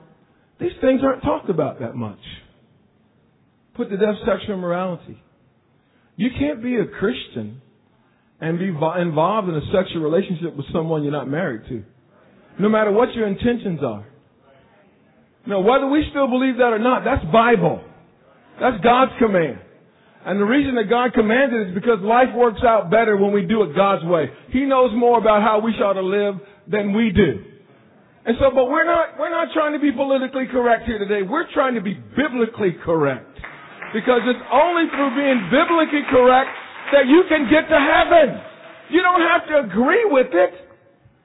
These 0.60 0.72
things 0.80 1.00
aren't 1.02 1.22
talked 1.22 1.50
about 1.50 1.80
that 1.80 1.94
much. 1.94 2.18
Put 3.74 3.90
to 3.90 3.96
death 3.96 4.16
sexual 4.26 4.56
immorality. 4.56 5.20
You 6.16 6.30
can't 6.38 6.62
be 6.62 6.76
a 6.76 6.86
Christian 6.86 7.62
and 8.40 8.58
be 8.58 8.66
involved 8.66 9.48
in 9.48 9.54
a 9.54 9.60
sexual 9.72 10.02
relationship 10.02 10.56
with 10.56 10.66
someone 10.72 11.02
you're 11.02 11.12
not 11.12 11.28
married 11.28 11.62
to. 11.68 11.84
No 12.60 12.68
matter 12.68 12.90
what 12.90 13.14
your 13.14 13.26
intentions 13.26 13.80
are. 13.84 14.04
Now, 15.46 15.60
whether 15.60 15.86
we 15.86 16.04
still 16.10 16.28
believe 16.28 16.56
that 16.56 16.72
or 16.74 16.78
not, 16.78 17.04
that's 17.04 17.24
Bible. 17.32 17.82
That's 18.60 18.82
God's 18.82 19.12
command. 19.18 19.58
And 20.26 20.40
the 20.40 20.44
reason 20.44 20.74
that 20.74 20.90
God 20.90 21.14
commanded 21.14 21.60
it 21.60 21.68
is 21.70 21.74
because 21.74 22.00
life 22.02 22.34
works 22.36 22.60
out 22.66 22.90
better 22.90 23.16
when 23.16 23.32
we 23.32 23.46
do 23.46 23.62
it 23.62 23.74
God's 23.74 24.04
way. 24.04 24.26
He 24.50 24.64
knows 24.64 24.90
more 24.94 25.18
about 25.18 25.42
how 25.42 25.60
we 25.60 25.72
shall 25.78 25.94
to 25.94 26.02
live 26.02 26.34
than 26.66 26.94
we 26.94 27.12
do. 27.14 27.47
And 28.28 28.36
so, 28.36 28.52
but 28.52 28.68
we're 28.68 28.84
not, 28.84 29.16
we're 29.16 29.32
not 29.32 29.48
trying 29.56 29.72
to 29.72 29.80
be 29.80 29.88
politically 29.88 30.44
correct 30.52 30.84
here 30.84 31.00
today. 31.00 31.24
We're 31.24 31.48
trying 31.56 31.80
to 31.80 31.80
be 31.80 31.96
biblically 32.12 32.76
correct. 32.84 33.24
Because 33.96 34.20
it's 34.28 34.44
only 34.52 34.84
through 34.92 35.16
being 35.16 35.48
biblically 35.48 36.04
correct 36.12 36.52
that 36.92 37.08
you 37.08 37.24
can 37.32 37.48
get 37.48 37.64
to 37.72 37.80
heaven. 37.80 38.36
You 38.92 39.00
don't 39.00 39.24
have 39.24 39.48
to 39.48 39.54
agree 39.64 40.04
with 40.12 40.28
it, 40.36 40.52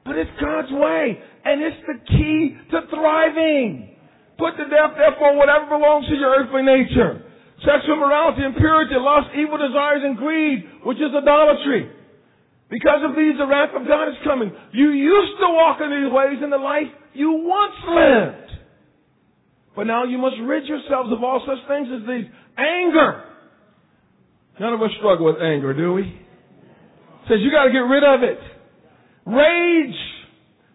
but 0.08 0.16
it's 0.16 0.32
God's 0.40 0.72
way. 0.72 1.20
And 1.44 1.60
it's 1.60 1.84
the 1.92 2.00
key 2.08 2.56
to 2.72 2.88
thriving. 2.88 4.00
Put 4.40 4.56
to 4.56 4.64
death, 4.72 4.96
therefore, 4.96 5.36
whatever 5.36 5.76
belongs 5.76 6.08
to 6.08 6.16
your 6.16 6.40
earthly 6.40 6.64
nature. 6.64 7.20
Sexual 7.68 8.00
morality, 8.00 8.48
impurity, 8.48 8.96
lust, 8.96 9.28
evil 9.36 9.60
desires, 9.60 10.08
and 10.08 10.16
greed, 10.16 10.88
which 10.88 11.04
is 11.04 11.12
idolatry. 11.12 11.92
Because 12.74 13.06
of 13.06 13.14
these, 13.14 13.38
the 13.38 13.46
wrath 13.46 13.70
of 13.78 13.86
God 13.86 14.10
is 14.10 14.18
coming. 14.26 14.50
You 14.74 14.90
used 14.90 15.38
to 15.38 15.46
walk 15.54 15.78
in 15.78 15.94
these 15.94 16.10
ways 16.10 16.42
in 16.42 16.50
the 16.50 16.58
life 16.58 16.90
you 17.14 17.46
once 17.46 17.78
lived. 17.86 18.50
But 19.76 19.86
now 19.86 20.06
you 20.06 20.18
must 20.18 20.38
rid 20.42 20.66
yourselves 20.66 21.14
of 21.14 21.24
all 21.24 21.46
such 21.46 21.62
things 21.70 21.88
as 21.94 22.02
these. 22.10 22.26
Anger. 22.58 23.30
None 24.60 24.74
of 24.74 24.82
us 24.82 24.90
struggle 24.98 25.28
with 25.28 25.38
anger, 25.38 25.78
do 25.78 25.94
we? 25.94 26.18
Says 27.30 27.46
you 27.46 27.52
gotta 27.54 27.70
get 27.70 27.86
rid 27.86 28.02
of 28.02 28.26
it. 28.26 28.42
Rage, 29.30 30.00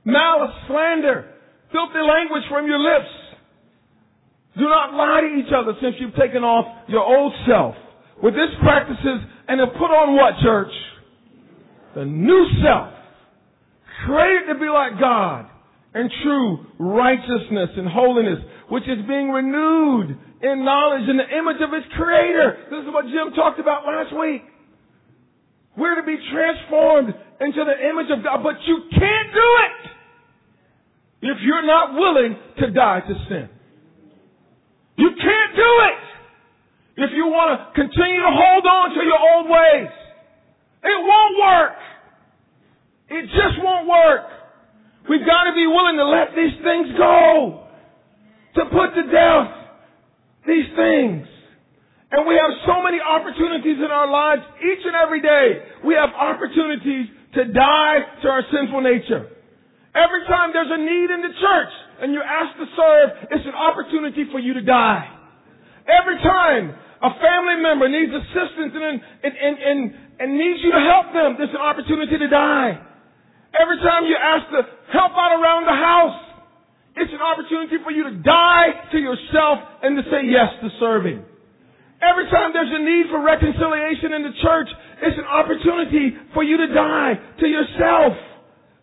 malice, 0.04 0.54
slander, 0.68 1.34
filthy 1.72 1.98
language 1.98 2.46
from 2.48 2.66
your 2.66 2.78
lips. 2.78 3.10
Do 4.56 4.70
not 4.70 4.94
lie 4.94 5.22
to 5.22 5.34
each 5.34 5.50
other 5.50 5.74
since 5.82 5.96
you've 5.98 6.14
taken 6.14 6.44
off 6.44 6.86
your 6.86 7.02
old 7.02 7.32
self. 7.48 7.74
With 8.22 8.34
this 8.34 8.54
practices 8.62 9.18
and 9.48 9.58
have 9.58 9.74
put 9.74 9.90
on 9.90 10.14
what, 10.14 10.34
church? 10.44 10.70
The 11.94 12.04
new 12.04 12.46
self, 12.62 12.92
created 14.06 14.52
to 14.52 14.58
be 14.58 14.68
like 14.68 14.98
God 15.00 15.46
in 15.94 16.10
true 16.22 16.66
righteousness 16.78 17.70
and 17.76 17.88
holiness, 17.88 18.38
which 18.68 18.84
is 18.84 19.04
being 19.08 19.30
renewed 19.30 20.16
in 20.42 20.64
knowledge 20.64 21.08
in 21.08 21.16
the 21.16 21.26
image 21.26 21.60
of 21.60 21.72
its 21.74 21.86
creator. 21.96 22.68
This 22.70 22.86
is 22.86 22.92
what 22.92 23.04
Jim 23.06 23.34
talked 23.34 23.58
about 23.58 23.84
last 23.86 24.14
week. 24.14 24.42
We're 25.76 25.96
to 25.96 26.06
be 26.06 26.18
transformed 26.30 27.14
into 27.40 27.62
the 27.64 27.76
image 27.88 28.10
of 28.10 28.22
God, 28.22 28.42
but 28.42 28.58
you 28.66 28.82
can't 28.90 29.30
do 29.32 29.48
it 29.64 29.80
if 31.30 31.38
you're 31.42 31.66
not 31.66 31.94
willing 31.94 32.36
to 32.58 32.70
die 32.70 33.00
to 33.00 33.14
sin. 33.28 33.48
You 34.96 35.10
can't 35.14 35.52
do 35.54 35.72
it 35.90 36.02
if 37.06 37.10
you 37.14 37.26
want 37.26 37.54
to 37.54 37.58
continue 37.78 38.22
to 38.22 38.34
hold 38.34 38.66
on 38.66 38.90
to 38.90 39.00
your 39.06 39.20
old 39.34 39.46
ways, 39.46 39.90
it 40.82 40.98
won't 41.02 41.34
work. 41.38 41.76
It 43.10 43.24
just 43.26 43.62
won't 43.64 43.88
work. 43.88 44.26
We've 45.08 45.24
got 45.24 45.44
to 45.48 45.54
be 45.54 45.66
willing 45.66 45.96
to 45.96 46.04
let 46.04 46.36
these 46.36 46.56
things 46.62 46.88
go. 46.96 47.64
To 48.56 48.64
put 48.66 48.94
to 48.94 49.04
death 49.10 49.50
these 50.46 50.68
things. 50.76 51.26
And 52.10 52.26
we 52.26 52.34
have 52.34 52.52
so 52.64 52.82
many 52.82 52.98
opportunities 53.00 53.76
in 53.78 53.90
our 53.92 54.10
lives 54.10 54.42
each 54.64 54.84
and 54.84 54.96
every 54.96 55.20
day. 55.20 55.62
We 55.84 55.94
have 55.94 56.10
opportunities 56.10 57.06
to 57.34 57.52
die 57.52 57.98
to 58.22 58.28
our 58.28 58.42
sinful 58.50 58.80
nature. 58.80 59.28
Every 59.94 60.24
time 60.26 60.50
there's 60.52 60.72
a 60.72 60.78
need 60.78 61.10
in 61.10 61.20
the 61.20 61.34
church 61.40 61.72
and 62.00 62.12
you're 62.12 62.24
asked 62.24 62.56
to 62.58 62.66
serve, 62.76 63.08
it's 63.30 63.46
an 63.46 63.54
opportunity 63.54 64.24
for 64.32 64.38
you 64.38 64.54
to 64.54 64.62
die. 64.62 65.17
Every 65.88 66.16
time 66.20 66.74
a 67.02 67.10
family 67.16 67.56
member 67.62 67.88
needs 67.88 68.12
assistance 68.12 68.72
and, 68.76 69.00
and, 69.24 69.34
and, 69.34 69.56
and, 69.58 69.78
and 70.20 70.38
needs 70.38 70.60
you 70.62 70.72
to 70.72 70.80
help 70.80 71.12
them, 71.12 71.36
there's 71.38 71.50
an 71.50 71.64
opportunity 71.64 72.18
to 72.18 72.28
die. 72.28 72.78
Every 73.58 73.78
time 73.78 74.04
you 74.04 74.16
ask 74.20 74.44
to 74.50 74.62
help 74.92 75.12
out 75.16 75.32
around 75.32 75.64
the 75.64 75.74
house, 75.74 76.20
it's 76.96 77.12
an 77.12 77.22
opportunity 77.22 77.76
for 77.82 77.90
you 77.92 78.04
to 78.04 78.14
die 78.22 78.90
to 78.92 78.98
yourself 78.98 79.58
and 79.82 79.96
to 79.96 80.02
say 80.10 80.26
yes 80.26 80.50
to 80.60 80.68
serving. 80.78 81.24
Every 82.02 82.26
time 82.30 82.52
there's 82.52 82.70
a 82.70 82.78
need 82.78 83.06
for 83.10 83.22
reconciliation 83.22 84.12
in 84.12 84.22
the 84.22 84.34
church, 84.42 84.68
it's 85.02 85.18
an 85.18 85.24
opportunity 85.24 86.14
for 86.34 86.44
you 86.44 86.56
to 86.58 86.66
die 86.68 87.18
to 87.40 87.46
yourself. 87.46 88.12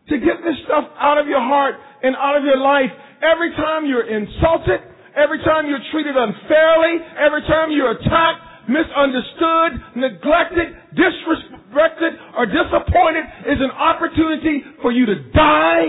To 0.09 0.17
get 0.19 0.37
this 0.43 0.55
stuff 0.65 0.85
out 0.99 1.17
of 1.17 1.27
your 1.27 1.41
heart 1.41 1.75
and 2.03 2.15
out 2.15 2.37
of 2.37 2.43
your 2.43 2.57
life. 2.57 2.91
Every 3.23 3.51
time 3.55 3.85
you're 3.85 4.05
insulted, 4.05 4.79
every 5.15 5.39
time 5.39 5.67
you're 5.67 5.83
treated 5.91 6.15
unfairly, 6.15 6.99
every 7.17 7.41
time 7.47 7.71
you're 7.71 7.91
attacked, 7.91 8.69
misunderstood, 8.69 9.71
neglected, 9.95 10.67
disrespected, 10.95 12.11
or 12.37 12.45
disappointed 12.45 13.25
is 13.47 13.59
an 13.59 13.71
opportunity 13.71 14.63
for 14.81 14.91
you 14.91 15.05
to 15.05 15.15
die 15.31 15.87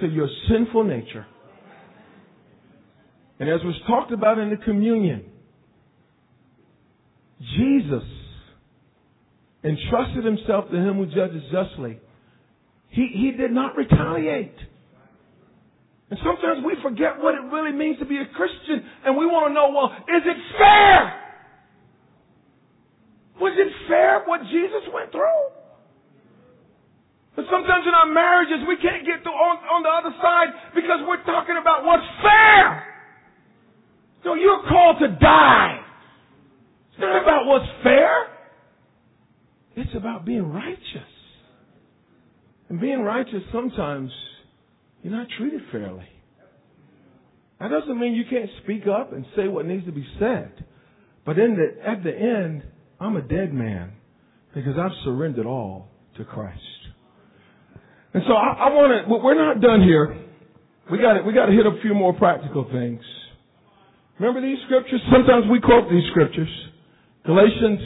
to 0.00 0.08
your 0.08 0.28
sinful 0.48 0.84
nature. 0.84 1.26
And 3.40 3.48
as 3.48 3.60
was 3.64 3.74
talked 3.86 4.12
about 4.12 4.38
in 4.38 4.50
the 4.50 4.56
communion, 4.56 5.24
Jesus 7.56 8.02
entrusted 9.62 10.24
himself 10.24 10.70
to 10.70 10.76
him 10.76 10.96
who 10.96 11.06
judges 11.06 11.42
justly. 11.52 11.98
He, 12.90 13.10
he 13.12 13.32
did 13.32 13.52
not 13.52 13.76
retaliate. 13.76 14.54
And 16.10 16.18
sometimes 16.24 16.64
we 16.64 16.72
forget 16.82 17.20
what 17.20 17.34
it 17.34 17.44
really 17.52 17.72
means 17.72 17.98
to 17.98 18.06
be 18.06 18.16
a 18.16 18.26
Christian 18.32 18.80
and 19.04 19.16
we 19.16 19.26
want 19.26 19.50
to 19.50 19.54
know, 19.54 19.68
well, 19.76 19.92
is 20.08 20.24
it 20.24 20.38
fair? 20.56 21.28
Was 23.40 23.54
it 23.54 23.70
fair 23.86 24.24
what 24.24 24.40
Jesus 24.48 24.88
went 24.92 25.12
through? 25.12 25.42
But 27.36 27.44
sometimes 27.52 27.86
in 27.86 27.94
our 27.94 28.10
marriages 28.10 28.66
we 28.66 28.76
can't 28.82 29.04
get 29.06 29.22
to 29.22 29.30
on, 29.30 29.56
on 29.68 29.80
the 29.84 29.92
other 29.92 30.16
side 30.18 30.48
because 30.74 31.04
we're 31.06 31.22
talking 31.22 31.54
about 31.60 31.84
what's 31.84 32.08
fair. 32.24 32.84
So 34.24 34.34
you're 34.34 34.64
called 34.66 34.96
to 35.00 35.08
die. 35.20 35.78
It's 36.90 37.00
not 37.00 37.22
about 37.22 37.46
what's 37.46 37.70
fair. 37.84 38.26
It's 39.76 39.94
about 39.94 40.24
being 40.24 40.50
righteous. 40.50 41.12
And 42.68 42.80
being 42.80 43.02
righteous 43.02 43.42
sometimes 43.52 44.10
you're 45.08 45.18
not 45.18 45.28
treated 45.38 45.62
fairly. 45.72 46.06
That 47.60 47.70
doesn't 47.70 47.98
mean 47.98 48.14
you 48.14 48.24
can't 48.28 48.50
speak 48.62 48.82
up 48.86 49.12
and 49.12 49.24
say 49.34 49.48
what 49.48 49.66
needs 49.66 49.86
to 49.86 49.92
be 49.92 50.06
said. 50.18 50.64
But 51.24 51.38
in 51.38 51.56
the, 51.56 51.88
at 51.88 52.04
the 52.04 52.14
end, 52.14 52.62
I'm 53.00 53.16
a 53.16 53.22
dead 53.22 53.52
man 53.52 53.92
because 54.54 54.74
I've 54.78 54.92
surrendered 55.04 55.46
all 55.46 55.88
to 56.18 56.24
Christ. 56.24 56.60
And 58.12 58.22
so 58.26 58.34
I, 58.34 58.68
I 58.68 58.68
want 58.70 59.08
to, 59.08 59.14
we're 59.24 59.34
not 59.34 59.60
done 59.60 59.82
here. 59.82 60.24
We 60.90 60.98
got 60.98 61.24
we 61.26 61.32
got 61.34 61.46
to 61.46 61.52
hit 61.52 61.66
a 61.66 61.80
few 61.82 61.94
more 61.94 62.14
practical 62.14 62.66
things. 62.70 63.00
Remember 64.18 64.40
these 64.40 64.58
scriptures? 64.66 65.00
Sometimes 65.12 65.44
we 65.50 65.60
quote 65.60 65.90
these 65.90 66.04
scriptures. 66.10 66.48
Galatians 67.26 67.80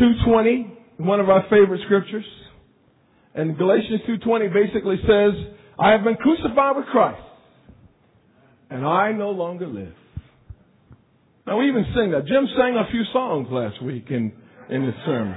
2.20, 0.00 0.98
one 0.98 1.20
of 1.20 1.28
our 1.28 1.42
favorite 1.48 1.80
scriptures. 1.86 2.24
And 3.34 3.56
Galatians 3.56 4.00
2.20 4.08 4.52
basically 4.52 4.96
says, 5.06 5.58
I 5.78 5.92
have 5.92 6.02
been 6.02 6.16
crucified 6.16 6.76
with 6.76 6.86
Christ, 6.86 7.22
and 8.70 8.84
I 8.84 9.12
no 9.12 9.30
longer 9.30 9.66
live. 9.66 9.94
Now 11.46 11.58
we 11.58 11.68
even 11.68 11.84
sing 11.94 12.10
that. 12.10 12.26
Jim 12.26 12.46
sang 12.58 12.76
a 12.76 12.90
few 12.90 13.04
songs 13.12 13.48
last 13.50 13.82
week 13.82 14.06
in, 14.10 14.32
in 14.68 14.82
the 14.82 14.92
sermon. 15.06 15.36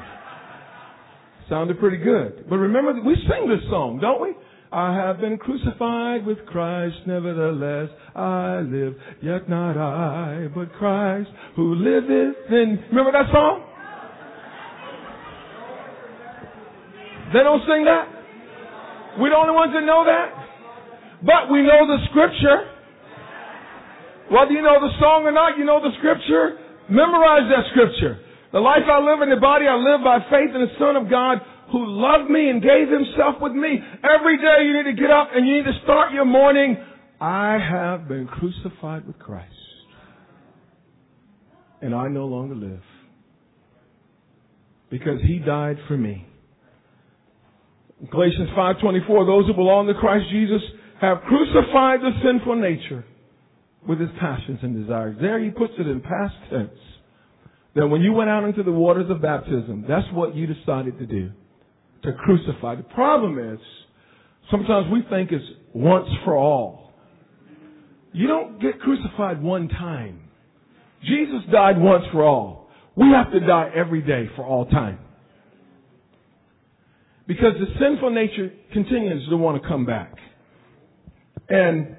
Sounded 1.48 1.80
pretty 1.80 1.98
good. 1.98 2.46
But 2.50 2.58
remember, 2.58 2.94
we 3.02 3.16
sing 3.16 3.48
this 3.48 3.62
song, 3.70 4.00
don't 4.02 4.22
we? 4.22 4.34
I 4.74 4.96
have 4.96 5.20
been 5.20 5.38
crucified 5.38 6.26
with 6.26 6.46
Christ, 6.48 6.96
nevertheless 7.06 7.90
I 8.16 8.62
live, 8.62 8.96
yet 9.22 9.50
not 9.50 9.78
I, 9.78 10.48
but 10.56 10.72
Christ 10.74 11.30
who 11.56 11.76
liveth 11.76 12.36
in. 12.50 12.84
Remember 12.90 13.12
that 13.12 13.32
song? 13.32 13.68
They 17.34 17.44
don't 17.44 17.62
sing 17.68 17.86
that? 17.86 18.21
We're 19.20 19.32
the 19.32 19.40
only 19.40 19.56
ones 19.56 19.74
that 19.74 19.84
know 19.84 20.06
that? 20.08 20.28
But 21.24 21.52
we 21.52 21.62
know 21.62 21.84
the 21.88 22.00
scripture. 22.10 22.72
Whether 24.32 24.56
you 24.56 24.64
know 24.64 24.80
the 24.80 24.96
song 25.00 25.28
or 25.28 25.36
not, 25.36 25.58
you 25.58 25.66
know 25.66 25.84
the 25.84 25.92
scripture. 26.00 26.58
Memorize 26.90 27.52
that 27.52 27.68
scripture. 27.76 28.24
The 28.52 28.60
life 28.60 28.84
I 28.88 29.00
live 29.00 29.22
in 29.22 29.30
the 29.30 29.40
body 29.40 29.66
I 29.68 29.76
live 29.76 30.04
by 30.04 30.20
faith 30.32 30.56
in 30.56 30.62
the 30.62 30.74
Son 30.80 30.96
of 30.96 31.10
God 31.10 31.40
who 31.72 31.84
loved 31.88 32.30
me 32.30 32.50
and 32.50 32.62
gave 32.62 32.88
himself 32.88 33.42
with 33.42 33.54
me. 33.54 33.80
Every 34.04 34.38
day 34.38 34.64
you 34.64 34.76
need 34.76 34.96
to 34.96 35.02
get 35.02 35.12
up 35.12 35.30
and 35.34 35.48
you 35.48 35.58
need 35.58 35.66
to 35.66 35.80
start 35.84 36.12
your 36.14 36.26
morning. 36.26 36.78
I 37.20 37.58
have 37.60 38.08
been 38.08 38.28
crucified 38.28 39.08
with 39.08 39.20
Christ. 39.20 39.54
And 41.82 41.96
I 41.96 42.08
no 42.08 42.26
longer 42.26 42.56
live. 42.56 42.84
Because 44.90 45.20
he 45.26 45.40
died 45.40 45.78
for 45.88 45.98
me. 45.98 46.26
Galatians 48.10 48.50
5:24 48.56 49.26
those 49.26 49.48
who 49.48 49.54
belong 49.54 49.88
to 49.88 49.94
Christ 49.94 50.26
Jesus 50.32 50.62
have 51.00 51.22
crucified 51.22 52.02
the 52.02 52.12
sinful 52.24 52.56
nature 52.56 53.04
with 53.88 54.02
its 54.02 54.12
passions 54.20 54.60
and 54.62 54.80
desires. 54.80 55.18
There 55.20 55.40
he 55.40 55.50
puts 55.50 55.74
it 55.78 55.88
in 55.88 56.02
past 56.02 56.36
tense. 56.50 56.80
That 57.76 57.88
when 57.88 58.02
you 58.02 58.14
went 58.14 58.30
out 58.30 58.44
into 58.44 58.64
the 58.64 58.72
waters 58.72 59.10
of 59.10 59.22
baptism, 59.22 59.86
that's 59.88 60.06
what 60.14 60.36
you 60.36 60.46
decided 60.46 61.00
to 61.00 61.06
do 61.06 61.32
to 62.04 62.14
crucify. 62.14 62.76
The 62.76 62.84
problem 62.84 63.38
is, 63.40 63.60
sometimes 64.50 64.92
we 64.92 65.04
think 65.10 65.32
it's 65.32 65.46
once 65.74 66.08
for 66.26 66.36
all. 66.36 66.92
You 68.14 68.28
don't 68.28 68.60
get 68.60 68.80
crucified 68.82 69.42
one 69.42 69.70
time. 69.70 70.20
Jesus 71.04 71.42
died 71.52 71.80
once 71.80 72.04
for 72.12 72.24
all. 72.24 72.70
We 72.96 73.08
have 73.10 73.32
to 73.32 73.40
die 73.40 73.72
every 73.74 74.02
day 74.02 74.30
for 74.36 74.44
all 74.44 74.66
time. 74.66 75.00
Because 77.32 77.54
the 77.62 77.80
sinful 77.80 78.10
nature 78.10 78.52
continues 78.74 79.26
to 79.30 79.38
want 79.38 79.64
to 79.64 79.66
come 79.66 79.86
back. 79.86 80.14
And 81.48 81.96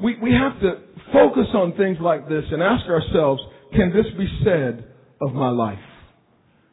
we, 0.00 0.16
we 0.22 0.30
have 0.30 0.60
to 0.60 0.82
focus 1.12 1.48
on 1.52 1.76
things 1.76 1.96
like 2.00 2.28
this 2.28 2.44
and 2.52 2.62
ask 2.62 2.86
ourselves, 2.86 3.42
can 3.72 3.92
this 3.92 4.06
be 4.16 4.28
said 4.44 4.84
of 5.20 5.34
my 5.34 5.50
life? 5.50 5.80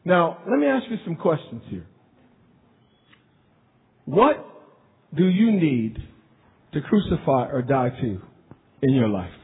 Now, 0.04 0.38
let 0.48 0.60
me 0.60 0.68
ask 0.68 0.84
you 0.88 0.98
some 1.04 1.16
questions 1.16 1.62
here. 1.68 1.84
What 4.04 4.46
do 5.12 5.26
you 5.26 5.50
need 5.50 5.96
to 6.74 6.80
crucify 6.80 7.48
or 7.50 7.62
die 7.62 7.88
to 7.88 8.20
in 8.82 8.94
your 8.94 9.08
life? 9.08 9.34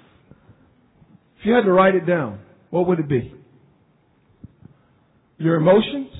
If 1.41 1.47
you 1.47 1.53
had 1.53 1.65
to 1.65 1.73
write 1.73 1.97
it 1.97 2.07
down, 2.07 2.39
what 2.71 2.87
would 2.87 3.01
it 3.01 3.09
be? 3.09 3.35
Your 5.39 5.57
emotions? 5.57 6.11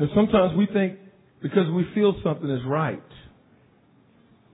Know, 0.00 0.06
sometimes 0.14 0.56
we 0.56 0.66
think 0.66 0.98
because 1.42 1.70
we 1.70 1.86
feel 1.94 2.14
something 2.24 2.48
is 2.48 2.62
right. 2.66 3.02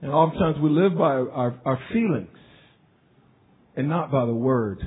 And 0.01 0.11
oftentimes 0.11 0.57
we 0.61 0.69
live 0.69 0.97
by 0.97 1.13
our, 1.13 1.59
our 1.63 1.79
feelings 1.93 2.27
and 3.77 3.87
not 3.87 4.11
by 4.11 4.25
the 4.25 4.33
word. 4.33 4.79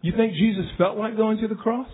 You 0.00 0.12
think 0.16 0.32
Jesus 0.32 0.64
felt 0.76 0.98
like 0.98 1.16
going 1.16 1.38
to 1.38 1.48
the 1.48 1.54
cross? 1.54 1.88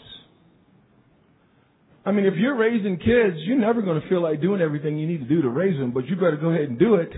I 2.07 2.13
mean, 2.13 2.25
if 2.25 2.35
you're 2.37 2.57
raising 2.57 2.97
kids, 2.97 3.37
you're 3.41 3.59
never 3.59 3.83
going 3.83 4.01
to 4.01 4.09
feel 4.09 4.23
like 4.23 4.41
doing 4.41 4.63
everything 4.63 4.99
you 4.99 5.07
need 5.07 5.19
to 5.19 5.29
do 5.29 5.43
to 5.43 5.51
raise 5.51 5.79
them, 5.79 5.91
but 5.93 6.07
you 6.07 6.15
better 6.15 6.39
go 6.41 6.49
ahead 6.49 6.71
and 6.71 6.79
do 6.79 6.95
it. 6.95 7.11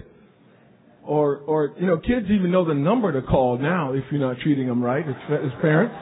Or, 1.05 1.37
or, 1.37 1.75
you 1.79 1.87
know, 1.87 1.99
kids 1.99 2.27
even 2.29 2.51
know 2.51 2.67
the 2.67 2.75
number 2.75 3.13
to 3.13 3.23
call 3.23 3.57
now 3.57 3.93
if 3.93 4.03
you're 4.11 4.21
not 4.21 4.41
treating 4.43 4.67
them 4.67 4.83
right 4.83 5.09
as, 5.09 5.15
as 5.31 5.53
parents. 5.61 5.95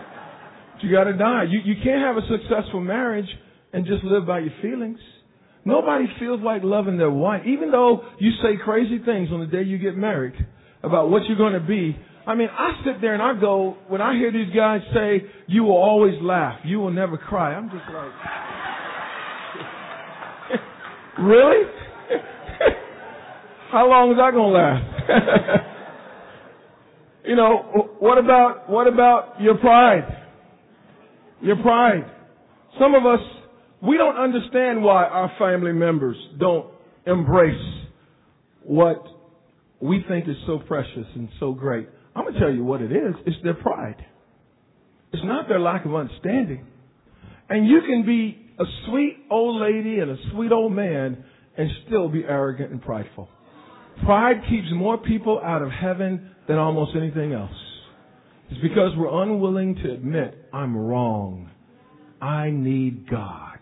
But 0.72 0.84
you 0.84 0.90
gotta 0.90 1.12
die. 1.18 1.44
You, 1.50 1.60
you 1.66 1.74
can't 1.84 2.00
have 2.00 2.16
a 2.16 2.26
successful 2.26 2.80
marriage 2.80 3.28
and 3.72 3.86
just 3.86 4.04
live 4.04 4.26
by 4.26 4.40
your 4.40 4.52
feelings. 4.62 4.98
Nobody 5.64 6.06
feels 6.18 6.40
like 6.40 6.62
loving 6.62 6.96
their 6.96 7.10
wife. 7.10 7.42
Even 7.46 7.70
though 7.70 8.02
you 8.18 8.30
say 8.42 8.56
crazy 8.62 8.98
things 9.04 9.28
on 9.32 9.40
the 9.40 9.46
day 9.46 9.62
you 9.62 9.78
get 9.78 9.96
married 9.96 10.34
about 10.82 11.10
what 11.10 11.22
you're 11.26 11.36
going 11.36 11.52
to 11.54 11.60
be, 11.60 11.96
I 12.26 12.34
mean, 12.34 12.48
I 12.50 12.80
sit 12.84 13.00
there 13.00 13.14
and 13.14 13.22
I 13.22 13.40
go, 13.40 13.76
when 13.88 14.00
I 14.02 14.14
hear 14.14 14.30
these 14.30 14.54
guys 14.54 14.80
say, 14.92 15.22
you 15.46 15.64
will 15.64 15.76
always 15.76 16.14
laugh, 16.20 16.60
you 16.64 16.78
will 16.78 16.90
never 16.90 17.16
cry, 17.16 17.54
I'm 17.54 17.70
just 17.70 17.84
like, 17.92 18.12
really? 21.20 21.64
How 23.72 23.88
long 23.88 24.10
is 24.10 24.18
that 24.18 24.32
going 24.32 24.52
to 24.52 24.58
last? 24.58 25.66
you 27.26 27.36
know, 27.36 27.92
what 27.98 28.18
about, 28.18 28.68
what 28.68 28.86
about 28.86 29.40
your 29.40 29.56
pride? 29.56 30.04
Your 31.40 31.56
pride. 31.56 32.04
Some 32.78 32.94
of 32.94 33.06
us, 33.06 33.20
we 33.82 33.96
don't 33.96 34.16
understand 34.16 34.82
why 34.82 35.04
our 35.04 35.32
family 35.38 35.72
members 35.72 36.16
don't 36.38 36.66
embrace 37.06 37.84
what 38.62 39.02
we 39.80 40.04
think 40.08 40.28
is 40.28 40.36
so 40.46 40.58
precious 40.58 41.06
and 41.14 41.28
so 41.38 41.52
great. 41.52 41.88
I'm 42.14 42.24
going 42.24 42.34
to 42.34 42.40
tell 42.40 42.52
you 42.52 42.64
what 42.64 42.82
it 42.82 42.90
is. 42.90 43.14
It's 43.26 43.36
their 43.44 43.54
pride. 43.54 44.04
It's 45.12 45.22
not 45.24 45.48
their 45.48 45.60
lack 45.60 45.84
of 45.84 45.94
understanding. 45.94 46.66
And 47.48 47.66
you 47.66 47.80
can 47.86 48.04
be 48.04 48.38
a 48.58 48.64
sweet 48.88 49.18
old 49.30 49.60
lady 49.60 50.00
and 50.00 50.10
a 50.10 50.16
sweet 50.32 50.52
old 50.52 50.72
man 50.72 51.24
and 51.56 51.70
still 51.86 52.08
be 52.08 52.24
arrogant 52.24 52.72
and 52.72 52.82
prideful. 52.82 53.28
Pride 54.04 54.42
keeps 54.48 54.66
more 54.74 54.98
people 54.98 55.40
out 55.42 55.62
of 55.62 55.70
heaven 55.70 56.30
than 56.46 56.58
almost 56.58 56.92
anything 56.96 57.32
else. 57.32 57.50
It's 58.50 58.60
because 58.60 58.92
we're 58.96 59.22
unwilling 59.22 59.76
to 59.76 59.92
admit, 59.92 60.48
I'm 60.52 60.76
wrong. 60.76 61.50
I 62.20 62.50
need 62.50 63.08
God. 63.10 63.58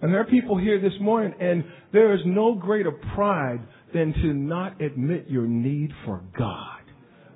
And 0.00 0.12
there 0.12 0.20
are 0.20 0.26
people 0.26 0.58
here 0.58 0.80
this 0.80 0.92
morning, 1.00 1.34
and 1.40 1.64
there 1.92 2.14
is 2.14 2.20
no 2.26 2.54
greater 2.54 2.92
pride 3.14 3.60
than 3.94 4.12
to 4.12 4.34
not 4.34 4.80
admit 4.80 5.26
your 5.28 5.46
need 5.46 5.90
for 6.04 6.20
God. 6.36 6.80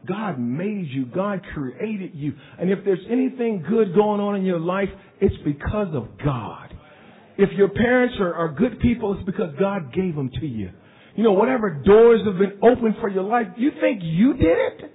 God 0.06 0.38
made 0.38 0.86
you. 0.88 1.06
God 1.06 1.42
created 1.54 2.12
you. 2.14 2.34
And 2.58 2.70
if 2.70 2.80
there's 2.84 3.04
anything 3.10 3.64
good 3.68 3.94
going 3.94 4.20
on 4.20 4.36
in 4.36 4.44
your 4.44 4.60
life, 4.60 4.88
it's 5.20 5.34
because 5.44 5.94
of 5.94 6.08
God. 6.24 6.74
If 7.36 7.50
your 7.56 7.68
parents 7.68 8.16
are, 8.20 8.34
are 8.34 8.52
good 8.52 8.80
people, 8.80 9.14
it's 9.14 9.24
because 9.24 9.54
God 9.58 9.92
gave 9.92 10.14
them 10.14 10.30
to 10.40 10.46
you. 10.46 10.70
You 11.14 11.24
know, 11.24 11.32
whatever 11.32 11.70
doors 11.70 12.20
have 12.26 12.38
been 12.38 12.58
opened 12.62 12.96
for 13.00 13.08
your 13.08 13.24
life, 13.24 13.46
you 13.56 13.70
think 13.80 14.00
you 14.02 14.34
did 14.34 14.58
it? 14.58 14.92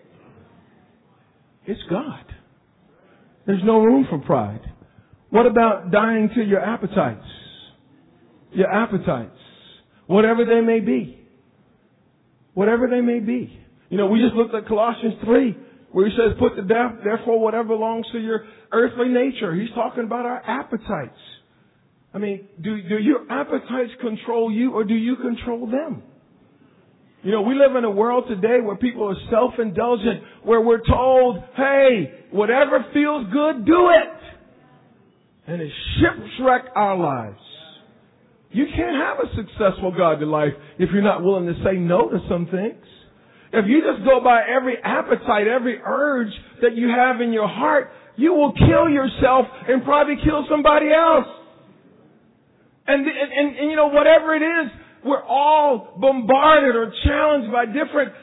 It's 1.65 1.81
God. 1.89 2.25
There's 3.45 3.63
no 3.63 3.81
room 3.81 4.05
for 4.09 4.19
pride. 4.19 4.61
What 5.33 5.47
about 5.47 5.89
dying 5.89 6.29
to 6.35 6.43
your 6.43 6.59
appetites? 6.59 7.25
Your 8.51 8.71
appetites. 8.71 9.35
Whatever 10.05 10.45
they 10.45 10.61
may 10.61 10.79
be. 10.79 11.19
Whatever 12.53 12.87
they 12.87 13.01
may 13.01 13.19
be. 13.19 13.51
You 13.89 13.97
know, 13.97 14.05
we 14.05 14.21
just 14.21 14.35
looked 14.35 14.53
at 14.53 14.67
Colossians 14.67 15.15
3, 15.25 15.57
where 15.91 16.07
he 16.07 16.15
says, 16.15 16.37
put 16.37 16.55
to 16.55 16.61
death, 16.61 16.99
therefore, 17.03 17.39
whatever 17.39 17.69
belongs 17.69 18.05
to 18.11 18.19
your 18.19 18.45
earthly 18.71 19.07
nature. 19.07 19.55
He's 19.55 19.71
talking 19.73 20.03
about 20.03 20.27
our 20.27 20.39
appetites. 20.45 21.17
I 22.13 22.19
mean, 22.19 22.47
do, 22.61 22.79
do 22.87 22.99
your 22.99 23.23
appetites 23.27 23.89
control 24.01 24.51
you 24.51 24.73
or 24.73 24.83
do 24.83 24.93
you 24.93 25.15
control 25.15 25.65
them? 25.65 26.03
You 27.23 27.31
know, 27.31 27.41
we 27.41 27.55
live 27.55 27.75
in 27.75 27.85
a 27.85 27.91
world 27.91 28.25
today 28.27 28.61
where 28.63 28.75
people 28.75 29.09
are 29.09 29.15
self-indulgent, 29.31 30.21
where 30.43 30.61
we're 30.61 30.85
told, 30.87 31.39
hey, 31.57 32.27
whatever 32.29 32.85
feels 32.93 33.25
good, 33.33 33.65
do 33.65 33.89
it. 33.89 34.22
And 35.47 35.61
it 35.61 35.71
shipwreck 35.99 36.65
our 36.75 36.97
lives. 36.97 37.39
You 38.51 38.65
can't 38.75 38.95
have 38.95 39.17
a 39.19 39.35
successful 39.35 39.91
godly 39.95 40.27
life 40.27 40.53
if 40.77 40.89
you're 40.93 41.01
not 41.01 41.23
willing 41.23 41.47
to 41.47 41.55
say 41.65 41.73
no 41.75 42.09
to 42.09 42.19
some 42.29 42.45
things. 42.45 42.85
If 43.51 43.65
you 43.67 43.81
just 43.81 44.05
go 44.05 44.23
by 44.23 44.41
every 44.49 44.77
appetite, 44.83 45.47
every 45.47 45.79
urge 45.83 46.31
that 46.61 46.75
you 46.75 46.89
have 46.89 47.19
in 47.21 47.33
your 47.33 47.47
heart, 47.47 47.91
you 48.15 48.33
will 48.33 48.53
kill 48.53 48.89
yourself 48.89 49.45
and 49.67 49.83
probably 49.83 50.15
kill 50.23 50.45
somebody 50.49 50.87
else. 50.93 51.25
And, 52.85 53.05
and, 53.07 53.31
and, 53.31 53.57
and 53.57 53.69
you 53.69 53.75
know, 53.75 53.87
whatever 53.87 54.35
it 54.35 54.41
is, 54.41 54.71
we're 55.05 55.23
all 55.23 55.97
bombarded 55.99 56.75
or 56.75 56.93
challenged 57.05 57.51
by 57.51 57.65
different 57.65 58.13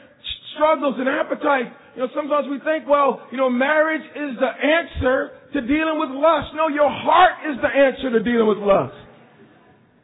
struggles 0.55 0.95
and 0.97 1.07
appetites. 1.07 1.75
You 1.95 2.03
know, 2.03 2.09
sometimes 2.15 2.47
we 2.47 2.59
think, 2.63 2.87
well, 2.87 3.27
you 3.31 3.37
know, 3.37 3.49
marriage 3.49 4.03
is 4.15 4.39
the 4.39 4.47
answer 4.47 5.35
to 5.53 5.59
dealing 5.59 5.99
with 5.99 6.09
lust. 6.15 6.55
No, 6.55 6.71
your 6.71 6.89
heart 6.89 7.43
is 7.51 7.59
the 7.59 7.67
answer 7.67 8.09
to 8.15 8.23
dealing 8.23 8.47
with 8.47 8.59
lust. 8.59 8.95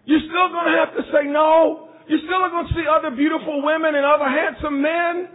You're 0.04 0.24
still 0.28 0.50
going 0.52 0.68
to 0.68 0.78
have 0.84 0.92
to 1.00 1.04
say 1.16 1.28
no. 1.32 1.88
You're 2.08 2.24
still 2.24 2.44
going 2.52 2.68
to 2.68 2.74
see 2.76 2.84
other 2.88 3.16
beautiful 3.16 3.64
women 3.64 3.96
and 3.96 4.04
other 4.04 4.28
handsome 4.28 4.82
men. 4.82 5.32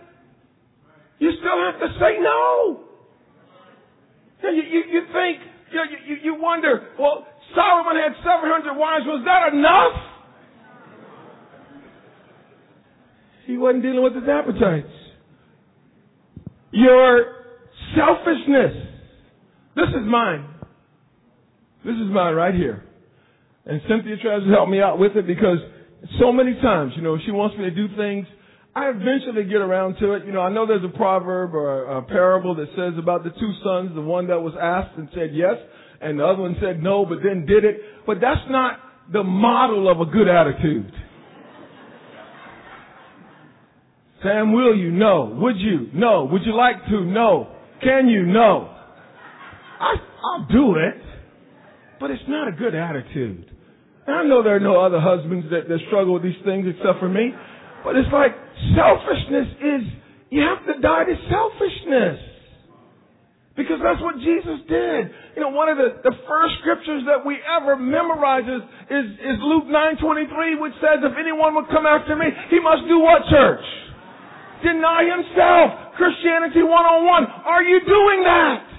You 1.18 1.32
still 1.40 1.58
have 1.72 1.80
to 1.80 1.88
say 2.00 2.20
no. 2.20 2.84
You, 4.42 4.50
you, 4.50 4.80
you 4.92 5.00
think, 5.12 5.38
you, 5.72 5.80
you, 6.08 6.16
you 6.24 6.34
wonder, 6.40 6.88
well, 6.98 7.26
Solomon 7.54 7.96
had 7.96 8.12
700 8.20 8.76
wives. 8.76 9.04
Was 9.06 9.24
that 9.24 9.54
enough? 9.56 9.96
He 13.46 13.56
wasn't 13.56 13.82
dealing 13.82 14.02
with 14.02 14.14
his 14.14 14.28
appetites. 14.28 15.01
Your 16.72 17.44
selfishness. 17.96 18.88
This 19.76 19.88
is 19.88 20.06
mine. 20.06 20.48
This 21.84 21.94
is 21.94 22.10
mine 22.10 22.34
right 22.34 22.54
here. 22.54 22.84
And 23.64 23.80
Cynthia 23.88 24.16
tries 24.22 24.42
to 24.42 24.50
help 24.50 24.68
me 24.68 24.80
out 24.80 24.98
with 24.98 25.16
it 25.16 25.26
because 25.26 25.58
so 26.18 26.32
many 26.32 26.54
times, 26.60 26.92
you 26.96 27.02
know, 27.02 27.16
she 27.24 27.30
wants 27.30 27.56
me 27.56 27.64
to 27.64 27.70
do 27.70 27.94
things. 27.96 28.26
I 28.74 28.88
eventually 28.88 29.44
get 29.44 29.60
around 29.60 29.96
to 30.00 30.14
it. 30.14 30.24
You 30.24 30.32
know, 30.32 30.40
I 30.40 30.50
know 30.50 30.66
there's 30.66 30.84
a 30.84 30.96
proverb 30.96 31.54
or 31.54 31.98
a, 31.98 32.02
parable 32.02 32.54
that 32.56 32.68
says 32.74 32.98
about 32.98 33.22
the 33.22 33.30
two 33.30 33.52
sons, 33.62 33.94
the 33.94 34.00
one 34.00 34.28
that 34.28 34.40
was 34.40 34.54
asked 34.60 34.96
and 34.96 35.08
said 35.14 35.30
yes, 35.32 35.56
and 36.00 36.18
the 36.18 36.24
other 36.24 36.42
one 36.42 36.56
said 36.60 36.82
no, 36.82 37.04
but 37.04 37.18
then 37.22 37.44
did 37.46 37.64
it. 37.64 37.80
But 38.06 38.20
that's 38.20 38.40
not 38.48 38.80
the 39.12 39.22
model 39.22 39.90
of 39.90 40.00
a 40.00 40.10
good 40.10 40.26
attitude. 40.26 40.90
Sam, 44.22 44.52
will 44.52 44.76
you? 44.76 44.90
No. 44.90 45.36
Would 45.40 45.58
you? 45.58 45.88
No. 45.92 46.24
Would 46.30 46.42
you 46.44 46.54
like 46.54 46.84
to? 46.86 47.04
No. 47.04 47.48
Can 47.82 48.08
you? 48.08 48.24
No. 48.24 48.72
I, 49.80 49.94
I'll 50.24 50.46
do 50.46 50.76
it, 50.76 51.02
but 51.98 52.10
it's 52.10 52.22
not 52.28 52.46
a 52.46 52.52
good 52.52 52.74
attitude. 52.74 53.50
And 54.06 54.16
I 54.16 54.22
know 54.24 54.42
there 54.42 54.56
are 54.56 54.60
no 54.60 54.80
other 54.80 55.00
husbands 55.00 55.46
that, 55.50 55.68
that 55.68 55.78
struggle 55.88 56.14
with 56.14 56.22
these 56.22 56.38
things 56.44 56.66
except 56.66 56.98
for 57.00 57.08
me. 57.08 57.34
But 57.84 57.96
it's 57.96 58.10
like 58.12 58.30
selfishness 58.78 59.48
is, 59.58 59.82
you 60.30 60.42
have 60.42 60.62
to 60.70 60.80
die 60.80 61.04
to 61.04 61.16
selfishness. 61.26 62.30
Because 63.54 63.84
that's 63.84 64.00
what 64.00 64.16
Jesus 64.16 64.64
did. 64.64 65.12
You 65.36 65.42
know, 65.44 65.52
one 65.52 65.68
of 65.68 65.76
the, 65.76 66.00
the 66.00 66.16
first 66.24 66.54
scriptures 66.64 67.04
that 67.04 67.20
we 67.26 67.36
ever 67.44 67.76
memorize 67.76 68.48
is, 68.48 68.62
is, 68.88 69.06
is 69.18 69.36
Luke 69.44 69.68
9.23, 69.68 70.56
which 70.56 70.72
says, 70.80 71.04
if 71.04 71.12
anyone 71.20 71.54
would 71.54 71.68
come 71.68 71.84
after 71.84 72.16
me, 72.16 72.32
he 72.48 72.60
must 72.64 72.88
do 72.88 72.98
what, 73.00 73.28
church? 73.28 73.60
Deny 74.62 75.02
himself. 75.10 75.98
Christianity 75.98 76.62
101. 76.62 76.70
Are 76.70 77.62
you 77.62 77.82
doing 77.82 78.20
that? 78.24 78.72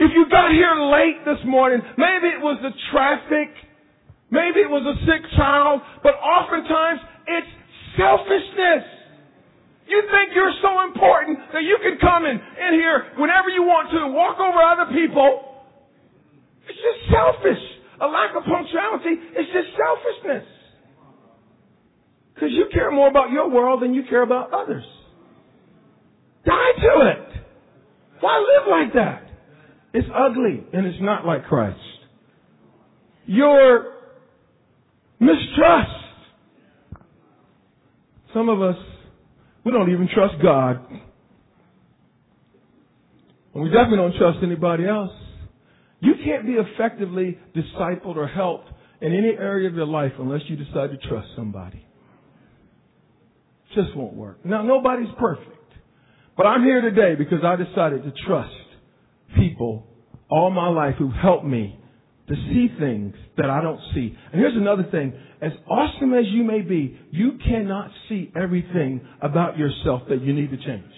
If 0.00 0.12
you 0.16 0.24
got 0.32 0.52
here 0.52 0.72
late 0.92 1.24
this 1.28 1.44
morning, 1.44 1.80
maybe 2.00 2.32
it 2.32 2.40
was 2.40 2.56
the 2.64 2.72
traffic, 2.88 3.52
maybe 4.32 4.64
it 4.64 4.70
was 4.72 4.80
a 4.80 4.96
sick 5.04 5.20
child, 5.36 5.84
but 6.00 6.16
oftentimes 6.16 7.00
it's 7.28 7.52
selfishness. 8.00 8.84
You 9.84 10.00
think 10.08 10.32
you're 10.32 10.56
so 10.64 10.88
important 10.88 11.36
that 11.52 11.68
you 11.68 11.76
can 11.84 12.00
come 12.00 12.24
in, 12.24 12.38
in 12.38 12.72
here 12.80 13.12
whenever 13.20 13.52
you 13.52 13.66
want 13.66 13.92
to 13.92 13.98
and 14.08 14.14
walk 14.16 14.40
over 14.40 14.56
other 14.56 14.88
people. 14.88 15.66
It's 16.64 16.78
just 16.80 17.00
selfish. 17.12 17.62
A 18.00 18.08
lack 18.08 18.32
of 18.32 18.46
punctuality 18.48 19.20
is 19.36 19.46
just 19.52 19.68
selfishness. 19.76 20.59
Because 22.40 22.54
you 22.54 22.66
care 22.72 22.90
more 22.90 23.08
about 23.08 23.30
your 23.30 23.50
world 23.50 23.82
than 23.82 23.92
you 23.92 24.02
care 24.08 24.22
about 24.22 24.50
others. 24.54 24.84
Die 26.46 26.72
to 26.78 27.10
it. 27.10 27.42
Why 28.20 28.38
live 28.38 28.68
like 28.70 28.94
that? 28.94 29.28
It's 29.92 30.08
ugly 30.08 30.64
and 30.72 30.86
it's 30.86 31.02
not 31.02 31.26
like 31.26 31.44
Christ. 31.44 31.78
Your 33.26 33.92
mistrust. 35.18 35.90
Some 38.32 38.48
of 38.48 38.62
us, 38.62 38.76
we 39.64 39.72
don't 39.72 39.92
even 39.92 40.08
trust 40.14 40.34
God. 40.42 40.80
And 43.52 43.62
we 43.62 43.68
definitely 43.68 43.98
don't 43.98 44.16
trust 44.16 44.38
anybody 44.42 44.86
else. 44.86 45.10
You 46.00 46.14
can't 46.24 46.46
be 46.46 46.54
effectively 46.54 47.36
discipled 47.54 48.16
or 48.16 48.26
helped 48.26 48.68
in 49.02 49.12
any 49.12 49.36
area 49.38 49.68
of 49.68 49.74
your 49.74 49.86
life 49.86 50.12
unless 50.18 50.40
you 50.46 50.56
decide 50.56 50.90
to 50.90 50.96
trust 51.06 51.28
somebody. 51.36 51.84
Just 53.74 53.96
won't 53.96 54.14
work. 54.14 54.44
Now, 54.44 54.62
nobody's 54.62 55.08
perfect. 55.18 55.56
But 56.36 56.46
I'm 56.46 56.64
here 56.64 56.80
today 56.80 57.14
because 57.16 57.44
I 57.44 57.56
decided 57.56 58.02
to 58.04 58.12
trust 58.26 58.54
people 59.36 59.86
all 60.30 60.50
my 60.50 60.68
life 60.68 60.94
who've 60.98 61.12
helped 61.12 61.44
me 61.44 61.78
to 62.28 62.34
see 62.34 62.68
things 62.78 63.14
that 63.36 63.50
I 63.50 63.60
don't 63.60 63.80
see. 63.92 64.16
And 64.32 64.40
here's 64.40 64.56
another 64.56 64.86
thing. 64.90 65.12
As 65.42 65.52
awesome 65.68 66.14
as 66.14 66.24
you 66.28 66.44
may 66.44 66.60
be, 66.60 66.98
you 67.10 67.38
cannot 67.44 67.90
see 68.08 68.32
everything 68.40 69.00
about 69.20 69.58
yourself 69.58 70.02
that 70.08 70.22
you 70.22 70.32
need 70.32 70.50
to 70.50 70.56
change. 70.56 70.92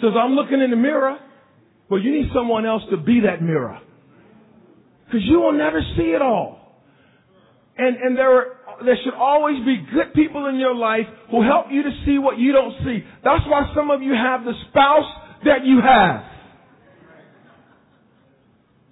Says, 0.00 0.10
I'm 0.18 0.32
looking 0.32 0.60
in 0.60 0.70
the 0.70 0.76
mirror. 0.76 1.18
Well, 1.88 2.00
you 2.00 2.12
need 2.12 2.30
someone 2.34 2.66
else 2.66 2.82
to 2.90 2.96
be 2.96 3.20
that 3.20 3.42
mirror. 3.42 3.78
Because 5.06 5.22
you 5.24 5.40
will 5.40 5.52
never 5.52 5.80
see 5.96 6.12
it 6.12 6.22
all. 6.22 6.58
And, 7.76 7.96
and 7.96 8.16
there 8.16 8.36
are, 8.36 8.44
there 8.84 8.96
should 9.04 9.14
always 9.14 9.58
be 9.64 9.84
good 9.92 10.14
people 10.14 10.46
in 10.46 10.56
your 10.56 10.74
life 10.74 11.06
who 11.30 11.42
help 11.42 11.66
you 11.70 11.82
to 11.82 11.90
see 12.06 12.18
what 12.18 12.38
you 12.38 12.52
don't 12.52 12.74
see. 12.84 13.04
That's 13.24 13.44
why 13.46 13.70
some 13.74 13.90
of 13.90 14.02
you 14.02 14.12
have 14.12 14.44
the 14.44 14.52
spouse 14.68 15.10
that 15.44 15.64
you 15.64 15.80
have. 15.80 16.24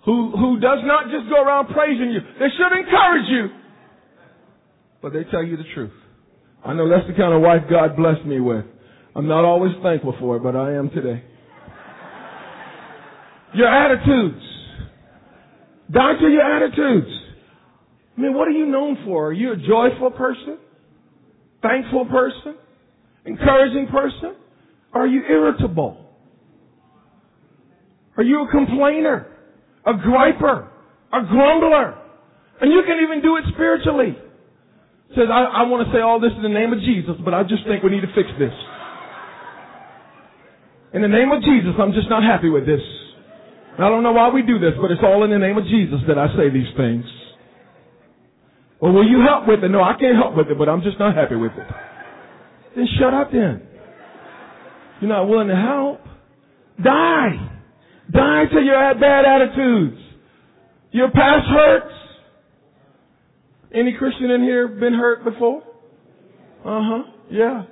Who, 0.05 0.33
who 0.37 0.61
does 0.61 0.81
not 0.85 1.11
just 1.11 1.29
go 1.29 1.43
around 1.43 1.69
praising 1.69 2.11
you. 2.11 2.21
They 2.39 2.49
should 2.57 2.79
encourage 2.79 3.29
you. 3.29 3.49
But 5.03 5.13
they 5.13 5.25
tell 5.25 5.45
you 5.45 5.57
the 5.57 5.69
truth. 5.75 5.93
I 6.65 6.73
know 6.75 6.89
that's 6.89 7.07
the 7.07 7.15
kind 7.15 7.33
of 7.33 7.43
wife 7.43 7.63
God 7.71 7.97
blessed 7.97 8.25
me 8.25 8.41
with. 8.41 8.65
I'm 9.15 9.29
not 9.29 9.45
always 9.45 9.73
thankful 9.83 10.15
for 10.19 10.37
it, 10.37 10.43
but 10.43 10.57
I 10.57 10.75
am 10.75 10.91
today. 10.91 11.23
Your 13.55 13.69
attitudes. 13.69 14.45
Doctor, 15.91 16.29
your 16.29 16.43
attitudes. 16.43 17.11
I 18.19 18.21
mean, 18.21 18.35
what 18.35 18.49
are 18.49 18.53
you 18.53 18.67
known 18.67 18.99
for? 19.05 19.29
Are 19.29 19.33
you 19.33 19.53
a 19.53 19.57
joyful 19.57 20.11
person? 20.11 20.59
Thankful 21.63 22.07
person? 22.07 22.57
Encouraging 23.25 23.87
person? 23.87 24.35
Are 24.93 25.07
you 25.07 25.23
irritable? 25.23 26.05
Are 28.17 28.25
you 28.25 28.43
a 28.43 28.51
complainer? 28.51 29.29
A 29.87 29.93
griper? 29.93 30.69
A 31.13 31.21
grumbler? 31.31 32.03
And 32.61 32.73
you 32.73 32.83
can 32.85 32.99
even 33.05 33.23
do 33.23 33.37
it 33.37 33.45
spiritually. 33.55 34.19
Says, 35.15 35.31
I, 35.31 35.63
I 35.63 35.63
want 35.71 35.87
to 35.87 35.95
say 35.95 36.01
all 36.01 36.19
this 36.19 36.33
in 36.35 36.43
the 36.43 36.49
name 36.49 36.73
of 36.73 36.81
Jesus, 36.81 37.15
but 37.25 37.35
I 37.35 37.45
just 37.45 37.65
think 37.69 37.85
we 37.85 37.91
need 37.91 38.03
to 38.03 38.13
fix 38.17 38.29
this. 38.41 38.53
In 40.93 41.03
the 41.03 41.09
name 41.09 41.31
of 41.31 41.41
Jesus, 41.45 41.79
I'm 41.79 41.93
just 41.93 42.11
not 42.11 42.25
happy 42.25 42.49
with 42.49 42.67
this. 42.67 42.83
I 43.79 43.89
don't 43.89 44.03
know 44.03 44.13
why 44.13 44.31
we 44.31 44.43
do 44.43 44.59
this, 44.59 44.75
but 44.83 44.91
it's 44.91 45.05
all 45.05 45.23
in 45.23 45.31
the 45.31 45.39
name 45.39 45.57
of 45.57 45.65
Jesus 45.65 46.01
that 46.09 46.19
I 46.19 46.27
say 46.35 46.51
these 46.51 46.67
things. 46.77 47.05
Well, 48.81 48.93
will 48.93 49.09
you 49.09 49.21
help 49.21 49.49
with 49.49 49.65
it? 49.65 49.69
No, 49.69 49.83
I 49.83 49.95
can't 49.99 50.17
help 50.17 50.37
with 50.37 50.49
it, 50.49 50.57
but 50.57 50.69
I'm 50.69 50.83
just 50.83 50.99
not 50.99 51.15
happy 51.15 51.35
with 51.35 51.53
it. 51.53 51.67
Then 52.77 52.87
shut 52.99 53.13
up 53.13 53.33
then. 53.33 53.63
You're 55.01 55.09
not 55.09 55.29
willing 55.29 55.49
to 55.49 55.57
help. 55.57 56.01
Die. 56.83 57.51
Die 58.13 58.45
till 58.53 58.63
you 58.63 58.73
have 58.73 59.01
bad 59.01 59.25
attitudes. 59.25 59.97
Your 60.93 61.11
past 61.11 61.47
hurts. 61.47 61.93
Any 63.75 63.93
Christian 63.93 64.31
in 64.31 64.43
here 64.43 64.69
been 64.69 64.95
hurt 64.95 65.25
before? 65.25 65.63
Uh 66.65 66.81
huh. 66.83 67.03
Yeah. 67.31 67.65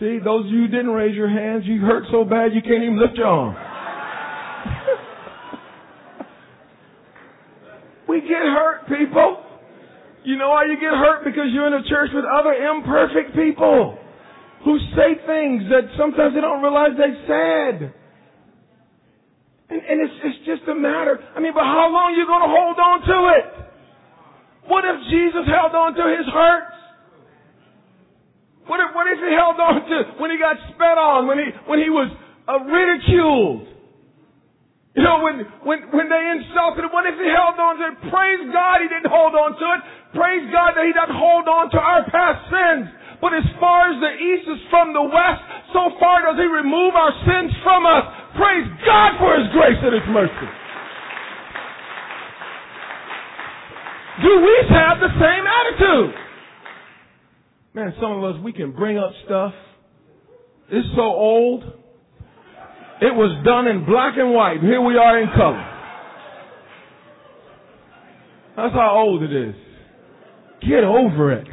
See, 0.00 0.18
those 0.24 0.46
of 0.46 0.50
you 0.50 0.62
who 0.62 0.68
didn't 0.68 0.90
raise 0.90 1.14
your 1.14 1.28
hands, 1.28 1.64
you 1.66 1.80
hurt 1.80 2.04
so 2.10 2.24
bad 2.24 2.54
you 2.54 2.62
can't 2.62 2.82
even 2.82 2.98
lift 2.98 3.16
your 3.16 3.26
arm. 3.26 3.54
we 8.08 8.20
get 8.20 8.30
hurt, 8.30 8.88
people. 8.88 9.44
You 10.28 10.36
know 10.36 10.52
why 10.52 10.68
you 10.68 10.76
get 10.76 10.92
hurt? 10.92 11.24
Because 11.24 11.48
you're 11.56 11.72
in 11.72 11.72
a 11.72 11.88
church 11.88 12.12
with 12.12 12.28
other 12.28 12.52
imperfect 12.52 13.32
people 13.32 13.96
who 14.60 14.76
say 14.92 15.16
things 15.24 15.64
that 15.72 15.88
sometimes 15.96 16.36
they 16.36 16.44
don't 16.44 16.60
realize 16.60 16.92
they 17.00 17.16
said. 17.24 17.96
And, 19.72 19.80
and 19.80 19.96
it's, 20.04 20.12
it's 20.28 20.40
just 20.44 20.68
a 20.68 20.76
matter. 20.76 21.16
I 21.32 21.40
mean, 21.40 21.56
but 21.56 21.64
how 21.64 21.88
long 21.88 22.12
are 22.12 22.18
you 22.20 22.28
going 22.28 22.44
to 22.44 22.52
hold 22.52 22.76
on 22.76 22.96
to 23.08 23.18
it? 23.40 23.46
What 24.68 24.84
if 24.84 25.00
Jesus 25.08 25.48
held 25.48 25.72
on 25.72 25.96
to 25.96 26.04
his 26.12 26.28
hurts? 26.28 26.76
What 28.68 28.84
if, 28.84 28.92
what 28.92 29.08
if 29.08 29.16
he 29.24 29.32
held 29.32 29.56
on 29.56 29.80
to 29.88 29.96
when 30.20 30.28
he 30.28 30.36
got 30.36 30.60
spat 30.76 31.00
on, 31.00 31.24
when 31.24 31.40
he, 31.40 31.48
when 31.64 31.80
he 31.80 31.88
was 31.88 32.12
uh, 32.44 32.68
ridiculed? 32.68 33.77
You 34.98 35.06
know, 35.06 35.22
when, 35.22 35.46
when, 35.62 35.78
when 35.94 36.06
they 36.10 36.24
insulted 36.42 36.82
him, 36.82 36.90
what 36.90 37.06
if 37.06 37.14
he 37.14 37.30
held 37.30 37.54
on 37.54 37.78
to 37.78 37.86
it? 37.86 38.10
Praise 38.10 38.42
God 38.50 38.82
he 38.82 38.90
didn't 38.90 39.06
hold 39.06 39.30
on 39.38 39.54
to 39.54 39.66
it. 39.78 39.80
Praise 40.10 40.42
God 40.50 40.74
that 40.74 40.82
he 40.82 40.90
doesn't 40.90 41.14
hold 41.14 41.46
on 41.46 41.70
to 41.70 41.78
our 41.78 42.02
past 42.10 42.50
sins. 42.50 42.90
But 43.22 43.30
as 43.30 43.46
far 43.62 43.94
as 43.94 44.02
the 44.02 44.10
east 44.18 44.50
is 44.50 44.58
from 44.74 44.90
the 44.90 45.06
west, 45.06 45.38
so 45.70 45.94
far 46.02 46.26
does 46.26 46.34
he 46.34 46.50
remove 46.50 46.98
our 46.98 47.14
sins 47.22 47.54
from 47.62 47.86
us. 47.86 48.10
Praise 48.34 48.66
God 48.82 49.22
for 49.22 49.38
his 49.38 49.46
grace 49.54 49.78
and 49.78 49.94
his 49.94 50.08
mercy. 50.10 50.50
Do 54.26 54.32
we 54.42 54.56
have 54.74 54.98
the 54.98 55.14
same 55.14 55.44
attitude? 55.46 56.10
Man, 57.78 57.94
some 58.02 58.18
of 58.18 58.34
us, 58.34 58.42
we 58.42 58.50
can 58.50 58.74
bring 58.74 58.98
up 58.98 59.14
stuff. 59.30 59.54
It's 60.74 60.90
so 60.98 61.06
old. 61.06 61.77
It 63.00 63.14
was 63.14 63.44
done 63.44 63.68
in 63.68 63.84
black 63.86 64.14
and 64.16 64.34
white. 64.34 64.60
Here 64.60 64.80
we 64.80 64.96
are 64.96 65.20
in 65.20 65.28
color. 65.28 65.74
That's 68.56 68.74
how 68.74 68.98
old 68.98 69.22
it 69.22 69.32
is. 69.32 69.54
Get 70.62 70.82
over 70.82 71.32
it. 71.32 71.46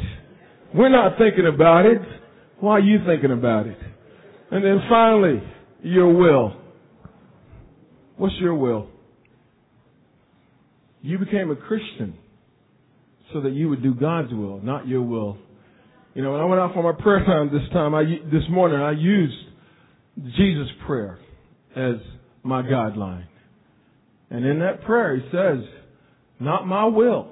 We're 0.74 0.90
not 0.90 1.20
thinking 1.20 1.46
about 1.46 1.86
it. 1.86 2.02
Why 2.60 2.74
are 2.74 2.80
you 2.80 2.98
thinking 3.06 3.32
about 3.32 3.68
it? 3.68 3.78
And 4.50 4.66
then 4.66 4.80
finally, 4.90 5.44
your 5.84 6.12
will. 6.12 6.54
What's 8.18 8.36
your 8.40 8.56
will? 8.56 8.88
You 11.04 11.20
became 11.20 11.52
a 11.52 11.56
Christian 11.56 12.18
so 13.34 13.42
that 13.42 13.52
you 13.52 13.70
would 13.70 13.84
do 13.84 13.94
God's 13.94 14.32
will, 14.32 14.60
not 14.62 14.88
your 14.88 15.04
will. 15.04 15.38
You 16.16 16.24
know, 16.24 16.32
when 16.32 16.42
I 16.42 16.46
went 16.46 16.60
out 16.60 16.74
for 16.74 16.82
my 16.82 17.00
prayer 17.00 17.24
time 17.24 17.52
this 17.54 17.70
time, 17.72 17.94
I, 17.94 18.04
this 18.32 18.44
morning, 18.50 18.80
I 18.80 18.92
used 18.92 19.36
Jesus' 20.36 20.70
prayer 20.88 21.20
as 21.76 21.96
my 22.44 22.62
guideline. 22.62 23.26
And 24.30 24.46
in 24.46 24.60
that 24.60 24.84
prayer, 24.84 25.18
he 25.18 25.24
says, 25.32 25.68
not 26.40 26.68
my 26.68 26.86
will, 26.86 27.32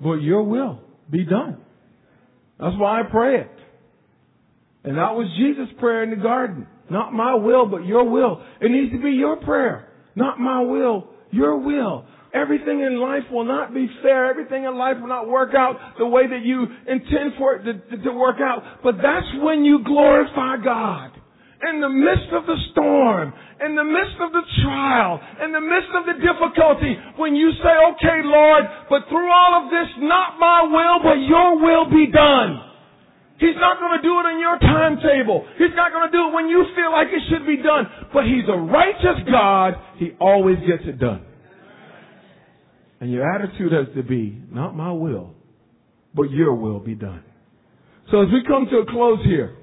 but 0.00 0.14
your 0.16 0.42
will 0.42 0.80
be 1.10 1.24
done. 1.24 1.58
That's 2.58 2.76
why 2.78 3.00
I 3.00 3.02
pray 3.10 3.40
it. 3.40 3.50
And 4.84 4.98
that 4.98 5.14
was 5.14 5.26
Jesus' 5.38 5.74
prayer 5.80 6.02
in 6.02 6.10
the 6.10 6.16
garden. 6.16 6.66
Not 6.90 7.12
my 7.12 7.34
will, 7.34 7.66
but 7.66 7.86
your 7.86 8.08
will. 8.08 8.42
It 8.60 8.70
needs 8.70 8.92
to 8.92 9.02
be 9.02 9.10
your 9.10 9.36
prayer. 9.36 9.88
Not 10.14 10.38
my 10.38 10.62
will, 10.62 11.08
your 11.30 11.58
will. 11.58 12.06
Everything 12.34 12.80
in 12.80 13.00
life 13.00 13.22
will 13.30 13.44
not 13.44 13.72
be 13.72 13.88
fair. 14.02 14.28
Everything 14.28 14.64
in 14.64 14.76
life 14.76 14.96
will 15.00 15.08
not 15.08 15.28
work 15.28 15.54
out 15.56 15.76
the 15.98 16.06
way 16.06 16.26
that 16.26 16.44
you 16.44 16.64
intend 16.86 17.32
for 17.38 17.54
it 17.54 17.62
to, 17.64 17.96
to, 18.02 18.12
work 18.12 18.36
out. 18.40 18.82
But 18.82 18.96
that's 18.96 19.26
when 19.40 19.64
you 19.64 19.84
glorify 19.84 20.56
God. 20.62 21.12
In 21.70 21.80
the 21.80 21.88
midst 21.88 22.28
of 22.32 22.44
the 22.44 22.58
storm, 22.72 23.32
in 23.64 23.74
the 23.74 23.84
midst 23.84 24.20
of 24.20 24.32
the 24.32 24.44
trial, 24.62 25.20
in 25.44 25.52
the 25.52 25.60
midst 25.64 25.88
of 25.96 26.04
the 26.04 26.18
difficulty, 26.20 26.92
when 27.16 27.34
you 27.34 27.52
say, 27.62 27.74
okay, 27.94 28.20
Lord, 28.20 28.64
but 28.90 29.08
through 29.08 29.30
all 29.32 29.64
of 29.64 29.70
this, 29.70 29.88
not 30.04 30.36
my 30.38 30.68
will, 30.68 30.98
but 31.00 31.18
your 31.24 31.56
will 31.56 31.88
be 31.88 32.10
done. 32.12 32.60
He's 33.38 33.56
not 33.56 33.80
going 33.80 33.96
to 33.96 34.02
do 34.02 34.12
it 34.20 34.26
in 34.34 34.38
your 34.40 34.58
timetable. 34.58 35.46
He's 35.58 35.74
not 35.74 35.90
going 35.90 36.10
to 36.10 36.12
do 36.12 36.28
it 36.28 36.34
when 36.34 36.48
you 36.48 36.64
feel 36.76 36.92
like 36.92 37.08
it 37.08 37.22
should 37.30 37.46
be 37.46 37.56
done. 37.62 37.86
But 38.12 38.24
He's 38.24 38.44
a 38.48 38.56
righteous 38.56 39.26
God. 39.30 39.74
He 39.96 40.12
always 40.20 40.58
gets 40.68 40.84
it 40.86 40.98
done. 41.00 41.24
And 43.00 43.10
your 43.10 43.28
attitude 43.28 43.72
has 43.72 43.86
to 43.96 44.02
be, 44.02 44.40
not 44.50 44.76
my 44.76 44.92
will, 44.92 45.34
but 46.14 46.30
your 46.30 46.54
will 46.54 46.78
be 46.78 46.94
done. 46.94 47.24
So 48.10 48.22
as 48.22 48.28
we 48.32 48.44
come 48.46 48.66
to 48.70 48.78
a 48.78 48.86
close 48.86 49.18
here, 49.24 49.56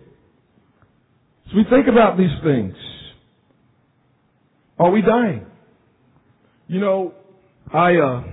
as 1.52 1.56
we 1.56 1.64
think 1.70 1.88
about 1.88 2.18
these 2.18 2.30
things, 2.44 2.74
are 4.80 4.90
we 4.90 5.02
dying? 5.02 5.46
You 6.68 6.80
know, 6.80 7.14
I 7.74 7.96
uh, 7.96 8.24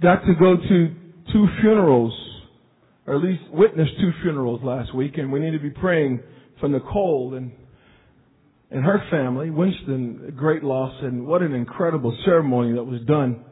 got 0.00 0.24
to 0.26 0.34
go 0.38 0.56
to 0.56 0.94
two 1.32 1.46
funerals, 1.60 2.12
or 3.06 3.16
at 3.16 3.22
least 3.22 3.42
witness 3.52 3.88
two 4.00 4.12
funerals 4.22 4.60
last 4.62 4.94
week, 4.94 5.18
and 5.18 5.32
we 5.32 5.40
need 5.40 5.52
to 5.52 5.58
be 5.58 5.70
praying 5.70 6.20
for 6.60 6.68
Nicole 6.68 7.34
and 7.34 7.52
and 8.68 8.84
her 8.84 9.00
family, 9.12 9.48
Winston, 9.48 10.34
great 10.36 10.64
loss, 10.64 10.92
and 11.00 11.24
what 11.24 11.40
an 11.40 11.54
incredible 11.54 12.16
ceremony 12.24 12.74
that 12.74 12.82
was 12.82 13.00
done 13.06 13.44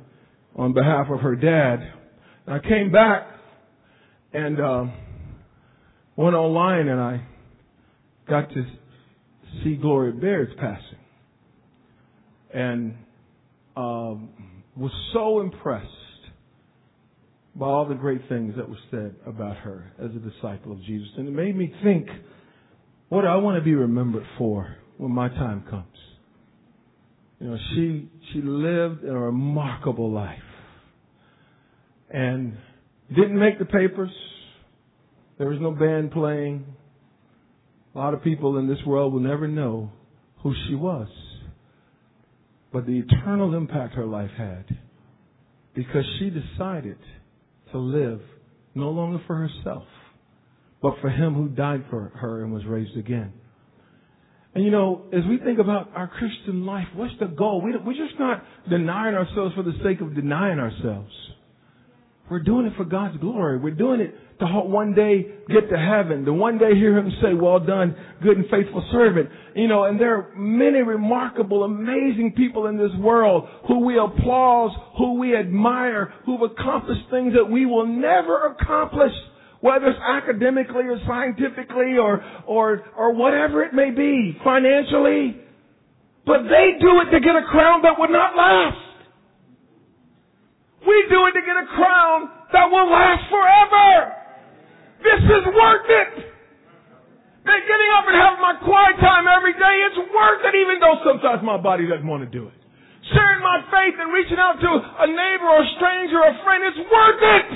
on 0.56 0.72
behalf 0.72 1.06
of 1.08 1.20
her 1.20 1.37
dad. 1.37 1.78
And 2.46 2.54
I 2.54 2.58
came 2.58 2.90
back 2.90 3.28
and 4.32 4.60
uh, 4.60 4.84
went 6.16 6.34
online, 6.34 6.88
and 6.88 7.00
I 7.00 7.24
got 8.28 8.48
to 8.50 8.64
see 9.62 9.76
Gloria 9.76 10.12
Baird's 10.12 10.52
passing, 10.58 10.98
and 12.52 12.94
um, 13.76 14.28
was 14.76 14.92
so 15.12 15.40
impressed 15.40 15.88
by 17.54 17.66
all 17.66 17.87
the 17.87 17.94
great 17.94 18.22
things 18.28 18.54
that 18.56 18.68
were 18.68 18.78
said 18.90 19.14
about 19.26 19.56
her 19.58 19.92
as 19.98 20.10
a 20.10 20.18
disciple 20.18 20.72
of 20.72 20.82
Jesus, 20.82 21.08
and 21.16 21.28
it 21.28 21.32
made 21.32 21.56
me 21.56 21.72
think, 21.84 22.08
what 23.08 23.22
do 23.22 23.28
I 23.28 23.37
want 23.37 23.58
to 23.58 23.64
be 23.64 23.74
remembered 23.74 24.24
for? 24.38 24.76
when 24.96 25.12
my 25.12 25.28
time 25.28 25.64
comes. 25.68 25.84
You 27.40 27.48
know, 27.48 27.56
she 27.74 28.08
she 28.32 28.40
lived 28.40 29.04
a 29.04 29.12
remarkable 29.12 30.10
life. 30.10 30.38
And 32.10 32.56
didn't 33.08 33.38
make 33.38 33.58
the 33.58 33.64
papers. 33.64 34.10
There 35.38 35.48
was 35.48 35.58
no 35.60 35.72
band 35.72 36.12
playing. 36.12 36.64
A 37.94 37.98
lot 37.98 38.14
of 38.14 38.22
people 38.22 38.59
in 38.59 38.66
this 38.66 38.78
world 38.87 39.12
will 39.12 39.20
never 39.20 39.46
know 39.46 39.90
who 40.42 40.52
she 40.68 40.74
was. 40.74 41.09
But 42.72 42.87
the 42.87 42.98
eternal 42.98 43.54
impact 43.54 43.94
her 43.94 44.07
life 44.07 44.33
had 44.37 44.64
because 45.74 46.04
she 46.18 46.30
decided 46.30 46.98
to 47.72 47.78
live 47.78 48.20
no 48.74 48.90
longer 48.90 49.22
for 49.26 49.37
herself, 49.37 49.85
but 50.83 50.94
for 51.00 51.09
him 51.09 51.35
who 51.35 51.48
died 51.48 51.85
for 51.88 52.12
her 52.16 52.42
and 52.42 52.52
was 52.52 52.64
raised 52.66 52.96
again. 52.96 53.33
And 54.54 54.64
you 54.64 54.70
know, 54.70 55.02
as 55.12 55.22
we 55.28 55.38
think 55.38 55.59
about 55.59 55.90
our 55.94 56.09
Christian 56.09 56.64
life, 56.66 56.87
what's 56.94 57.14
the 57.20 57.26
goal? 57.26 57.61
We, 57.61 57.72
we're 57.76 57.92
just 57.92 58.18
not 58.18 58.42
denying 58.68 59.14
ourselves 59.14 59.54
for 59.54 59.62
the 59.62 59.74
sake 59.85 60.00
of 60.00 60.14
denying 60.14 60.59
ourselves. 60.59 61.12
We're 62.30 62.42
doing 62.42 62.66
it 62.66 62.72
for 62.76 62.84
God's 62.84 63.18
glory. 63.18 63.58
We're 63.58 63.74
doing 63.74 64.00
it 64.00 64.14
to 64.38 64.46
one 64.46 64.94
day 64.94 65.26
get 65.48 65.68
to 65.70 65.76
heaven, 65.76 66.24
to 66.24 66.32
one 66.32 66.58
day 66.58 66.74
hear 66.74 66.96
Him 66.96 67.10
say, 67.22 67.34
well 67.34 67.60
done, 67.60 67.94
good 68.22 68.38
and 68.38 68.46
faithful 68.50 68.87
servant. 68.92 69.28
You 69.54 69.68
know, 69.68 69.84
and 69.84 70.00
there 70.00 70.16
are 70.16 70.34
many 70.34 70.80
remarkable, 70.80 71.64
amazing 71.64 72.32
people 72.37 72.66
in 72.66 72.78
this 72.78 72.90
world 72.98 73.46
who 73.68 73.84
we 73.84 73.98
applaud, 73.98 74.70
who 74.98 75.18
we 75.18 75.37
admire, 75.37 76.12
who've 76.24 76.40
accomplished 76.40 77.02
things 77.10 77.34
that 77.34 77.44
we 77.44 77.66
will 77.66 77.87
never 77.87 78.56
accomplish, 78.58 79.12
whether 79.60 79.87
it's 79.87 80.00
academically 80.00 80.84
or 80.84 80.98
scientifically 81.06 81.98
or, 82.00 82.24
or, 82.46 82.84
or 82.96 83.14
whatever 83.14 83.62
it 83.62 83.74
may 83.74 83.90
be, 83.90 84.37
financially. 84.42 85.37
But 86.26 86.44
they 86.44 86.78
do 86.80 87.00
it 87.02 87.10
to 87.12 87.20
get 87.20 87.37
a 87.37 87.44
crown 87.50 87.82
that 87.82 87.98
would 87.98 88.10
not 88.10 88.34
last. 88.34 88.93
We 90.84 90.96
do 91.08 91.18
it 91.26 91.32
to 91.32 91.42
get 91.42 91.56
a 91.56 91.66
crown 91.72 92.28
that 92.52 92.68
will 92.68 92.88
last 92.92 93.24
forever. 93.32 94.12
This 95.00 95.20
is 95.24 95.44
worth 95.48 95.88
it. 95.88 96.12
That 97.44 97.60
getting 97.60 97.90
up 97.96 98.04
and 98.08 98.16
having 98.16 98.40
my 98.40 98.56
quiet 98.64 98.96
time 99.00 99.28
every 99.28 99.52
day, 99.52 99.76
it's 99.88 100.00
worth 100.00 100.42
it 100.44 100.54
even 100.56 100.80
though 100.80 100.96
sometimes 101.04 101.44
my 101.44 101.56
body 101.60 101.88
doesn't 101.88 102.06
want 102.06 102.24
to 102.24 102.30
do 102.30 102.48
it. 102.48 102.56
Sharing 103.12 103.44
my 103.44 103.60
faith 103.68 103.96
and 104.00 104.12
reaching 104.12 104.40
out 104.40 104.56
to 104.60 104.70
a 104.72 105.08
neighbor 105.08 105.44
or 105.44 105.60
a 105.60 105.70
stranger 105.76 106.24
or 106.24 106.28
a 106.32 106.38
friend, 106.40 106.60
it's 106.64 106.80
worth 106.88 107.20
it. 107.20 107.46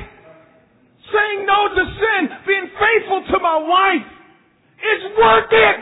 Saying 1.09 1.41
no 1.49 1.61
to 1.73 1.85
sin, 1.89 2.23
being 2.45 2.69
faithful 2.77 3.25
to 3.33 3.39
my 3.41 3.57
wife, 3.57 4.09
it's 4.77 5.07
worth 5.17 5.53
it. 5.53 5.81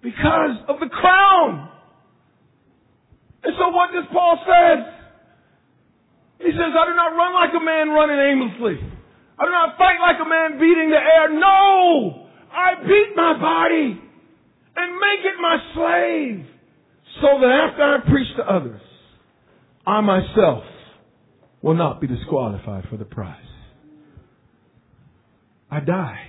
Because 0.00 0.56
of 0.68 0.80
the 0.80 0.88
crown. 0.88 1.68
And 3.44 3.52
so 3.58 3.68
what 3.68 3.92
does 3.92 4.04
Paul 4.12 4.38
say? 4.48 4.97
He 6.38 6.52
says, 6.52 6.70
I 6.70 6.84
do 6.86 6.94
not 6.94 7.16
run 7.16 7.34
like 7.34 7.50
a 7.54 7.64
man 7.64 7.88
running 7.90 8.18
aimlessly. 8.18 8.78
I 9.38 9.44
do 9.44 9.50
not 9.50 9.78
fight 9.78 9.98
like 10.00 10.16
a 10.24 10.28
man 10.28 10.58
beating 10.58 10.90
the 10.90 10.96
air. 10.96 11.28
No! 11.38 12.26
I 12.52 12.74
beat 12.82 13.12
my 13.14 13.38
body 13.38 14.00
and 14.76 14.94
make 14.94 15.24
it 15.24 15.40
my 15.40 15.58
slave 15.74 16.46
so 17.20 17.40
that 17.40 17.50
after 17.50 17.82
I 17.82 17.98
preach 18.08 18.36
to 18.36 18.42
others, 18.42 18.80
I 19.86 20.00
myself 20.00 20.64
will 21.62 21.74
not 21.74 22.00
be 22.00 22.06
disqualified 22.06 22.84
for 22.88 22.96
the 22.96 23.04
prize. 23.04 23.44
I 25.70 25.80
die. 25.80 26.28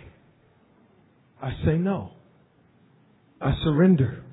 I 1.42 1.52
say 1.66 1.78
no. 1.78 2.12
I 3.40 3.54
surrender 3.64 4.24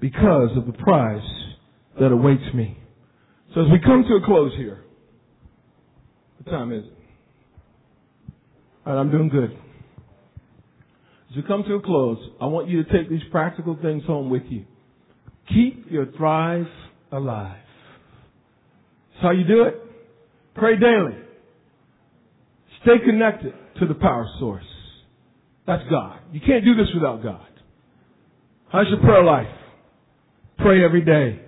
because 0.00 0.50
of 0.56 0.66
the 0.66 0.72
prize 0.72 1.26
that 1.98 2.12
awaits 2.12 2.54
me. 2.54 2.78
So 3.54 3.62
as 3.62 3.66
we 3.70 3.78
come 3.80 4.04
to 4.08 4.14
a 4.14 4.24
close 4.24 4.52
here, 4.56 4.82
what 6.42 6.52
time 6.52 6.72
is 6.72 6.84
it? 6.84 6.92
All 8.86 8.94
right, 8.94 9.00
I'm 9.00 9.10
doing 9.10 9.28
good. 9.28 9.50
As 11.30 11.36
we 11.36 11.42
come 11.42 11.64
to 11.64 11.74
a 11.74 11.82
close, 11.82 12.18
I 12.40 12.46
want 12.46 12.68
you 12.68 12.82
to 12.82 12.92
take 12.92 13.10
these 13.10 13.22
practical 13.30 13.78
things 13.80 14.04
home 14.04 14.30
with 14.30 14.44
you. 14.48 14.64
Keep 15.48 15.90
your 15.90 16.06
thrive 16.12 16.66
alive. 17.12 17.60
That's 19.12 19.22
how 19.22 19.30
you 19.32 19.46
do 19.46 19.64
it. 19.64 19.74
Pray 20.54 20.78
daily. 20.78 21.16
Stay 22.82 23.04
connected 23.04 23.52
to 23.80 23.86
the 23.86 23.94
power 23.94 24.26
source. 24.38 24.64
That's 25.66 25.82
God. 25.90 26.20
You 26.32 26.40
can't 26.40 26.64
do 26.64 26.74
this 26.74 26.88
without 26.94 27.22
God. 27.22 27.46
How's 28.70 28.88
your 28.88 29.00
prayer 29.00 29.24
life? 29.24 29.48
Pray 30.58 30.84
every 30.84 31.04
day. 31.04 31.40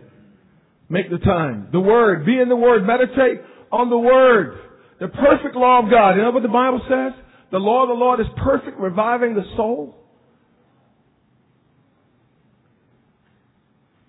Make 0.90 1.08
the 1.08 1.18
time. 1.18 1.68
The 1.72 1.80
Word. 1.80 2.26
Be 2.26 2.38
in 2.38 2.48
the 2.48 2.56
Word. 2.56 2.84
Meditate 2.84 3.40
on 3.72 3.88
the 3.88 3.98
Word. 3.98 4.58
The 4.98 5.08
perfect 5.08 5.54
law 5.54 5.82
of 5.82 5.90
God. 5.90 6.16
You 6.16 6.22
know 6.22 6.32
what 6.32 6.42
the 6.42 6.48
Bible 6.48 6.82
says? 6.88 7.12
The 7.52 7.58
law 7.58 7.84
of 7.84 7.88
the 7.88 7.94
Lord 7.94 8.20
is 8.20 8.26
perfect, 8.44 8.78
reviving 8.78 9.34
the 9.34 9.44
soul. 9.56 9.96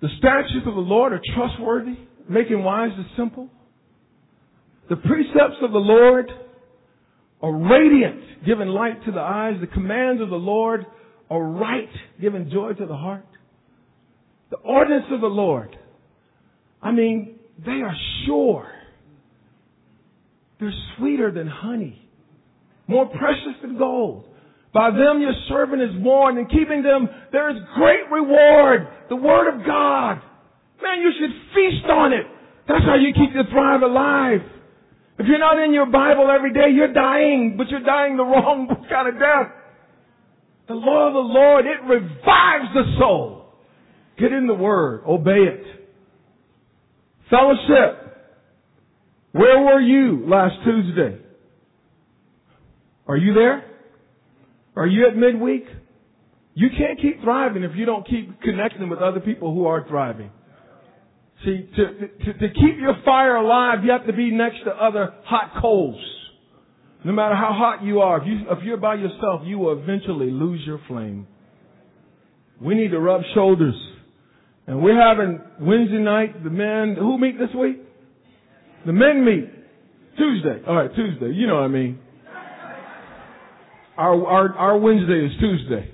The 0.02 0.10
statutes 0.17 0.65
of 0.65 0.74
the 0.74 0.82
Lord 0.82 1.13
are 1.13 1.22
trustworthy, 1.36 1.96
making 2.28 2.63
wise 2.63 2.89
the 2.98 3.06
simple. 3.15 3.48
The 4.89 4.96
precepts 4.96 5.62
of 5.62 5.72
the 5.72 5.78
Lord 5.78 6.32
are 7.41 7.56
radiant, 7.56 8.46
giving 8.46 8.67
light 8.67 9.06
to 9.06 9.12
the 9.12 9.20
eyes. 9.20 9.58
The 9.62 9.67
commands 9.67 10.22
of 10.22 10.30
the 10.30 10.36
Lord 10.36 10.88
are 11.30 11.44
right, 11.44 11.89
giving 12.20 12.50
joy 12.52 12.74
to 12.74 12.86
the 12.88 12.98
heart. 12.98 13.26
The 14.50 14.58
ordinance 14.58 15.06
of 15.12 15.22
the 15.22 15.28
Lord 15.28 15.78
I 16.82 16.91
mean, 16.91 17.39
they 17.63 17.82
are 17.82 17.96
sure. 18.26 18.67
They're 20.60 20.74
sweeter 20.98 21.32
than 21.32 21.48
honey, 21.48 22.08
more 22.88 23.08
precious 23.08 23.58
than 23.62 23.78
gold. 23.78 24.26
By 24.74 24.89
them 24.91 25.20
your 25.20 25.34
servant 25.50 25.82
is 25.82 26.04
born, 26.04 26.38
and 26.38 26.50
keeping 26.50 26.82
them 26.82 27.10
there 27.32 27.50
is 27.50 27.58
great 27.76 28.10
reward. 28.12 28.88
The 29.10 29.15
word 29.15 29.54
of 29.54 29.65
God. 29.65 30.22
Man, 30.82 31.02
you 31.02 31.12
should 31.20 31.36
feast 31.54 31.86
on 31.89 32.13
it. 32.13 32.26
That's 32.67 32.86
how 32.86 32.96
you 32.96 33.13
keep 33.13 33.34
your 33.34 33.46
thrive 33.52 33.82
alive. 33.82 34.41
If 35.20 35.28
you're 35.28 35.39
not 35.39 35.60
in 35.60 35.74
your 35.74 35.88
Bible 35.88 36.30
every 36.34 36.54
day, 36.54 36.72
you're 36.74 36.94
dying, 36.94 37.56
but 37.58 37.67
you're 37.70 37.84
dying 37.84 38.17
the 38.17 38.24
wrong 38.32 38.67
kind 38.89 39.08
of 39.08 39.15
death. 39.15 39.54
The 40.67 40.74
law 40.76 41.08
of 41.08 41.13
the 41.13 41.20
Lord, 41.20 41.65
it 41.65 41.84
revives 41.84 42.74
the 42.74 42.96
soul. 42.98 43.46
Get 44.17 44.32
in 44.32 44.48
the 44.48 44.54
Word. 44.54 45.04
Obey 45.06 45.32
it. 45.32 45.81
Fellowship. 47.32 47.98
Where 49.32 49.62
were 49.62 49.80
you 49.80 50.26
last 50.28 50.56
Tuesday? 50.65 51.17
Are 53.08 53.15
you 53.15 53.34
there? 53.34 53.65
Are 54.76 54.86
you 54.86 55.08
at 55.08 55.15
midweek? 55.15 55.63
You 56.54 56.70
can't 56.78 57.00
keep 57.02 57.24
thriving 57.24 57.63
if 57.63 57.72
you 57.76 57.86
don't 57.86 58.06
keep 58.06 58.41
connecting 58.41 58.89
with 58.89 59.00
other 59.00 59.22
people 59.22 59.54
who 59.54 59.65
are 59.65 59.88
thriving. 59.88 60.30
See, 61.46 61.70
to, 61.76 61.86
to, 62.26 62.34
to 62.34 62.54
keep 62.54 62.78
your 62.80 62.98
fire 63.06 63.38
alive, 63.38 63.80
you 63.86 63.91
have 63.91 64.06
to 64.06 64.13
be 64.13 64.30
next 64.32 64.58
to 64.65 64.72
other 64.72 65.13
hot 65.24 65.60
coals. 65.62 66.00
No 67.06 67.13
matter 67.13 67.36
how 67.36 67.54
hot 67.54 67.84
you 67.84 68.02
are, 68.02 68.22
if, 68.22 68.28
you, 68.28 68.39
if 68.52 68.63
you're 68.63 68.78
by 68.78 68.96
yourself, 68.96 69.41
you 69.46 69.58
will 69.58 69.82
eventually 69.82 70.30
lose 70.30 70.62
your 70.67 70.80
flame. 70.88 71.26
We 72.60 72.76
need 72.76 72.89
to 72.89 73.00
rub 73.00 73.22
shoulders 73.34 73.74
and 74.67 74.82
we're 74.82 75.00
having 75.00 75.39
Wednesday 75.60 75.97
night, 75.97 76.43
the 76.43 76.50
men, 76.50 76.95
who 76.97 77.17
meet 77.17 77.38
this 77.38 77.50
week? 77.58 77.78
The 78.86 78.93
men 78.93 79.26
meet. 79.26 79.50
Tuesday. 80.17 80.62
Alright, 80.67 80.91
Tuesday. 80.95 81.32
You 81.34 81.47
know 81.47 81.56
what 81.56 81.63
I 81.63 81.67
mean. 81.69 82.00
Our, 83.97 84.26
our, 84.26 84.58
our 84.58 84.78
Wednesday 84.78 85.26
is 85.26 85.32
Tuesday. 85.39 85.91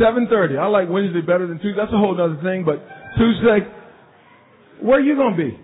7.30. 0.00 0.58
I 0.58 0.66
like 0.66 0.88
Wednesday 0.88 1.20
better 1.20 1.46
than 1.46 1.58
Tuesday. 1.58 1.76
That's 1.76 1.92
a 1.92 1.98
whole 1.98 2.20
other 2.20 2.40
thing, 2.42 2.64
but 2.64 2.82
Tuesday, 3.16 3.66
where 4.80 4.98
are 4.98 5.02
you 5.02 5.14
going 5.14 5.36
to 5.36 5.50
be? 5.50 5.58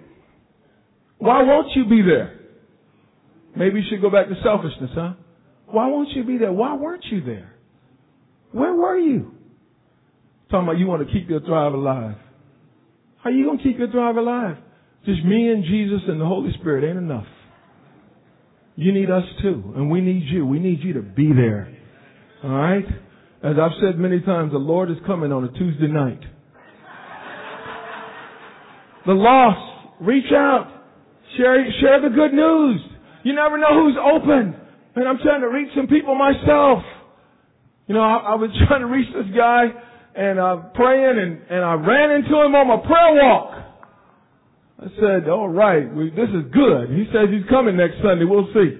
Why 1.18 1.42
won't 1.42 1.68
you 1.74 1.84
be 1.84 2.02
there? 2.02 2.38
Maybe 3.56 3.80
you 3.80 3.86
should 3.90 4.00
go 4.00 4.10
back 4.10 4.28
to 4.28 4.34
selfishness, 4.42 4.90
huh? 4.94 5.14
Why 5.66 5.88
won't 5.88 6.10
you 6.10 6.24
be 6.24 6.38
there? 6.38 6.52
Why 6.52 6.74
weren't 6.74 7.04
you 7.10 7.22
there? 7.24 7.54
Where 8.52 8.74
were 8.74 8.98
you? 8.98 9.32
Talking 10.50 10.68
about 10.68 10.78
you 10.78 10.86
want 10.86 11.06
to 11.06 11.12
keep 11.12 11.28
your 11.30 11.40
thrive 11.40 11.72
alive. 11.72 12.16
How 13.22 13.30
you 13.30 13.44
going 13.44 13.58
to 13.58 13.64
keep 13.64 13.78
your 13.78 13.90
thrive 13.90 14.16
alive? 14.16 14.56
Just 15.04 15.24
me 15.24 15.48
and 15.48 15.64
Jesus 15.64 16.00
and 16.08 16.20
the 16.20 16.26
Holy 16.26 16.50
Spirit 16.58 16.88
ain't 16.88 16.98
enough. 16.98 17.26
You 18.74 18.92
need 18.92 19.10
us 19.10 19.22
too, 19.42 19.72
and 19.76 19.90
we 19.90 20.00
need 20.00 20.24
you. 20.24 20.44
We 20.44 20.58
need 20.58 20.80
you 20.82 20.94
to 20.94 21.02
be 21.02 21.28
there. 21.32 21.76
All 22.42 22.50
right? 22.50 22.84
As 23.42 23.56
I've 23.60 23.76
said 23.80 23.98
many 23.98 24.20
times, 24.20 24.52
the 24.52 24.58
Lord 24.58 24.90
is 24.90 24.96
coming 25.06 25.32
on 25.32 25.44
a 25.44 25.52
Tuesday 25.52 25.86
night. 25.86 26.20
The 29.06 29.12
lost, 29.12 29.94
reach 30.00 30.32
out. 30.32 30.66
Share, 31.36 31.64
share 31.80 32.02
the 32.02 32.14
good 32.14 32.32
news. 32.32 32.80
You 33.22 33.34
never 33.34 33.56
know 33.56 33.84
who's 33.84 33.96
open. 33.96 34.56
And 34.96 35.08
I'm 35.08 35.18
trying 35.22 35.40
to 35.42 35.48
reach 35.48 35.68
some 35.76 35.86
people 35.86 36.14
myself. 36.14 36.82
You 37.86 37.94
know, 37.94 38.02
I, 38.02 38.32
I 38.32 38.34
was 38.34 38.50
trying 38.68 38.80
to 38.80 38.86
reach 38.86 39.08
this 39.14 39.34
guy 39.36 39.68
and 40.14 40.40
I'm 40.40 40.72
praying 40.72 41.18
and, 41.18 41.42
and 41.50 41.64
I 41.64 41.74
ran 41.74 42.10
into 42.10 42.34
him 42.40 42.54
on 42.54 42.68
my 42.68 42.86
prayer 42.86 43.22
walk. 43.22 43.60
I 44.80 44.86
said, 44.98 45.28
all 45.28 45.48
right, 45.48 45.92
we, 45.94 46.10
this 46.10 46.28
is 46.30 46.50
good. 46.52 46.90
He 46.90 47.04
says 47.12 47.28
he's 47.30 47.48
coming 47.50 47.76
next 47.76 47.96
Sunday. 48.02 48.24
We'll 48.24 48.48
see. 48.54 48.78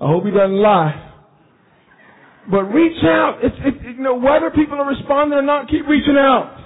I 0.00 0.06
hope 0.06 0.24
he 0.24 0.30
doesn't 0.30 0.56
lie. 0.56 1.10
But 2.50 2.64
reach 2.64 3.02
out. 3.04 3.38
It's, 3.42 3.56
it, 3.58 3.96
you 3.96 4.02
know, 4.02 4.16
whether 4.16 4.50
people 4.50 4.80
are 4.80 4.88
responding 4.88 5.38
or 5.38 5.42
not, 5.42 5.68
keep 5.68 5.86
reaching 5.86 6.16
out. 6.16 6.58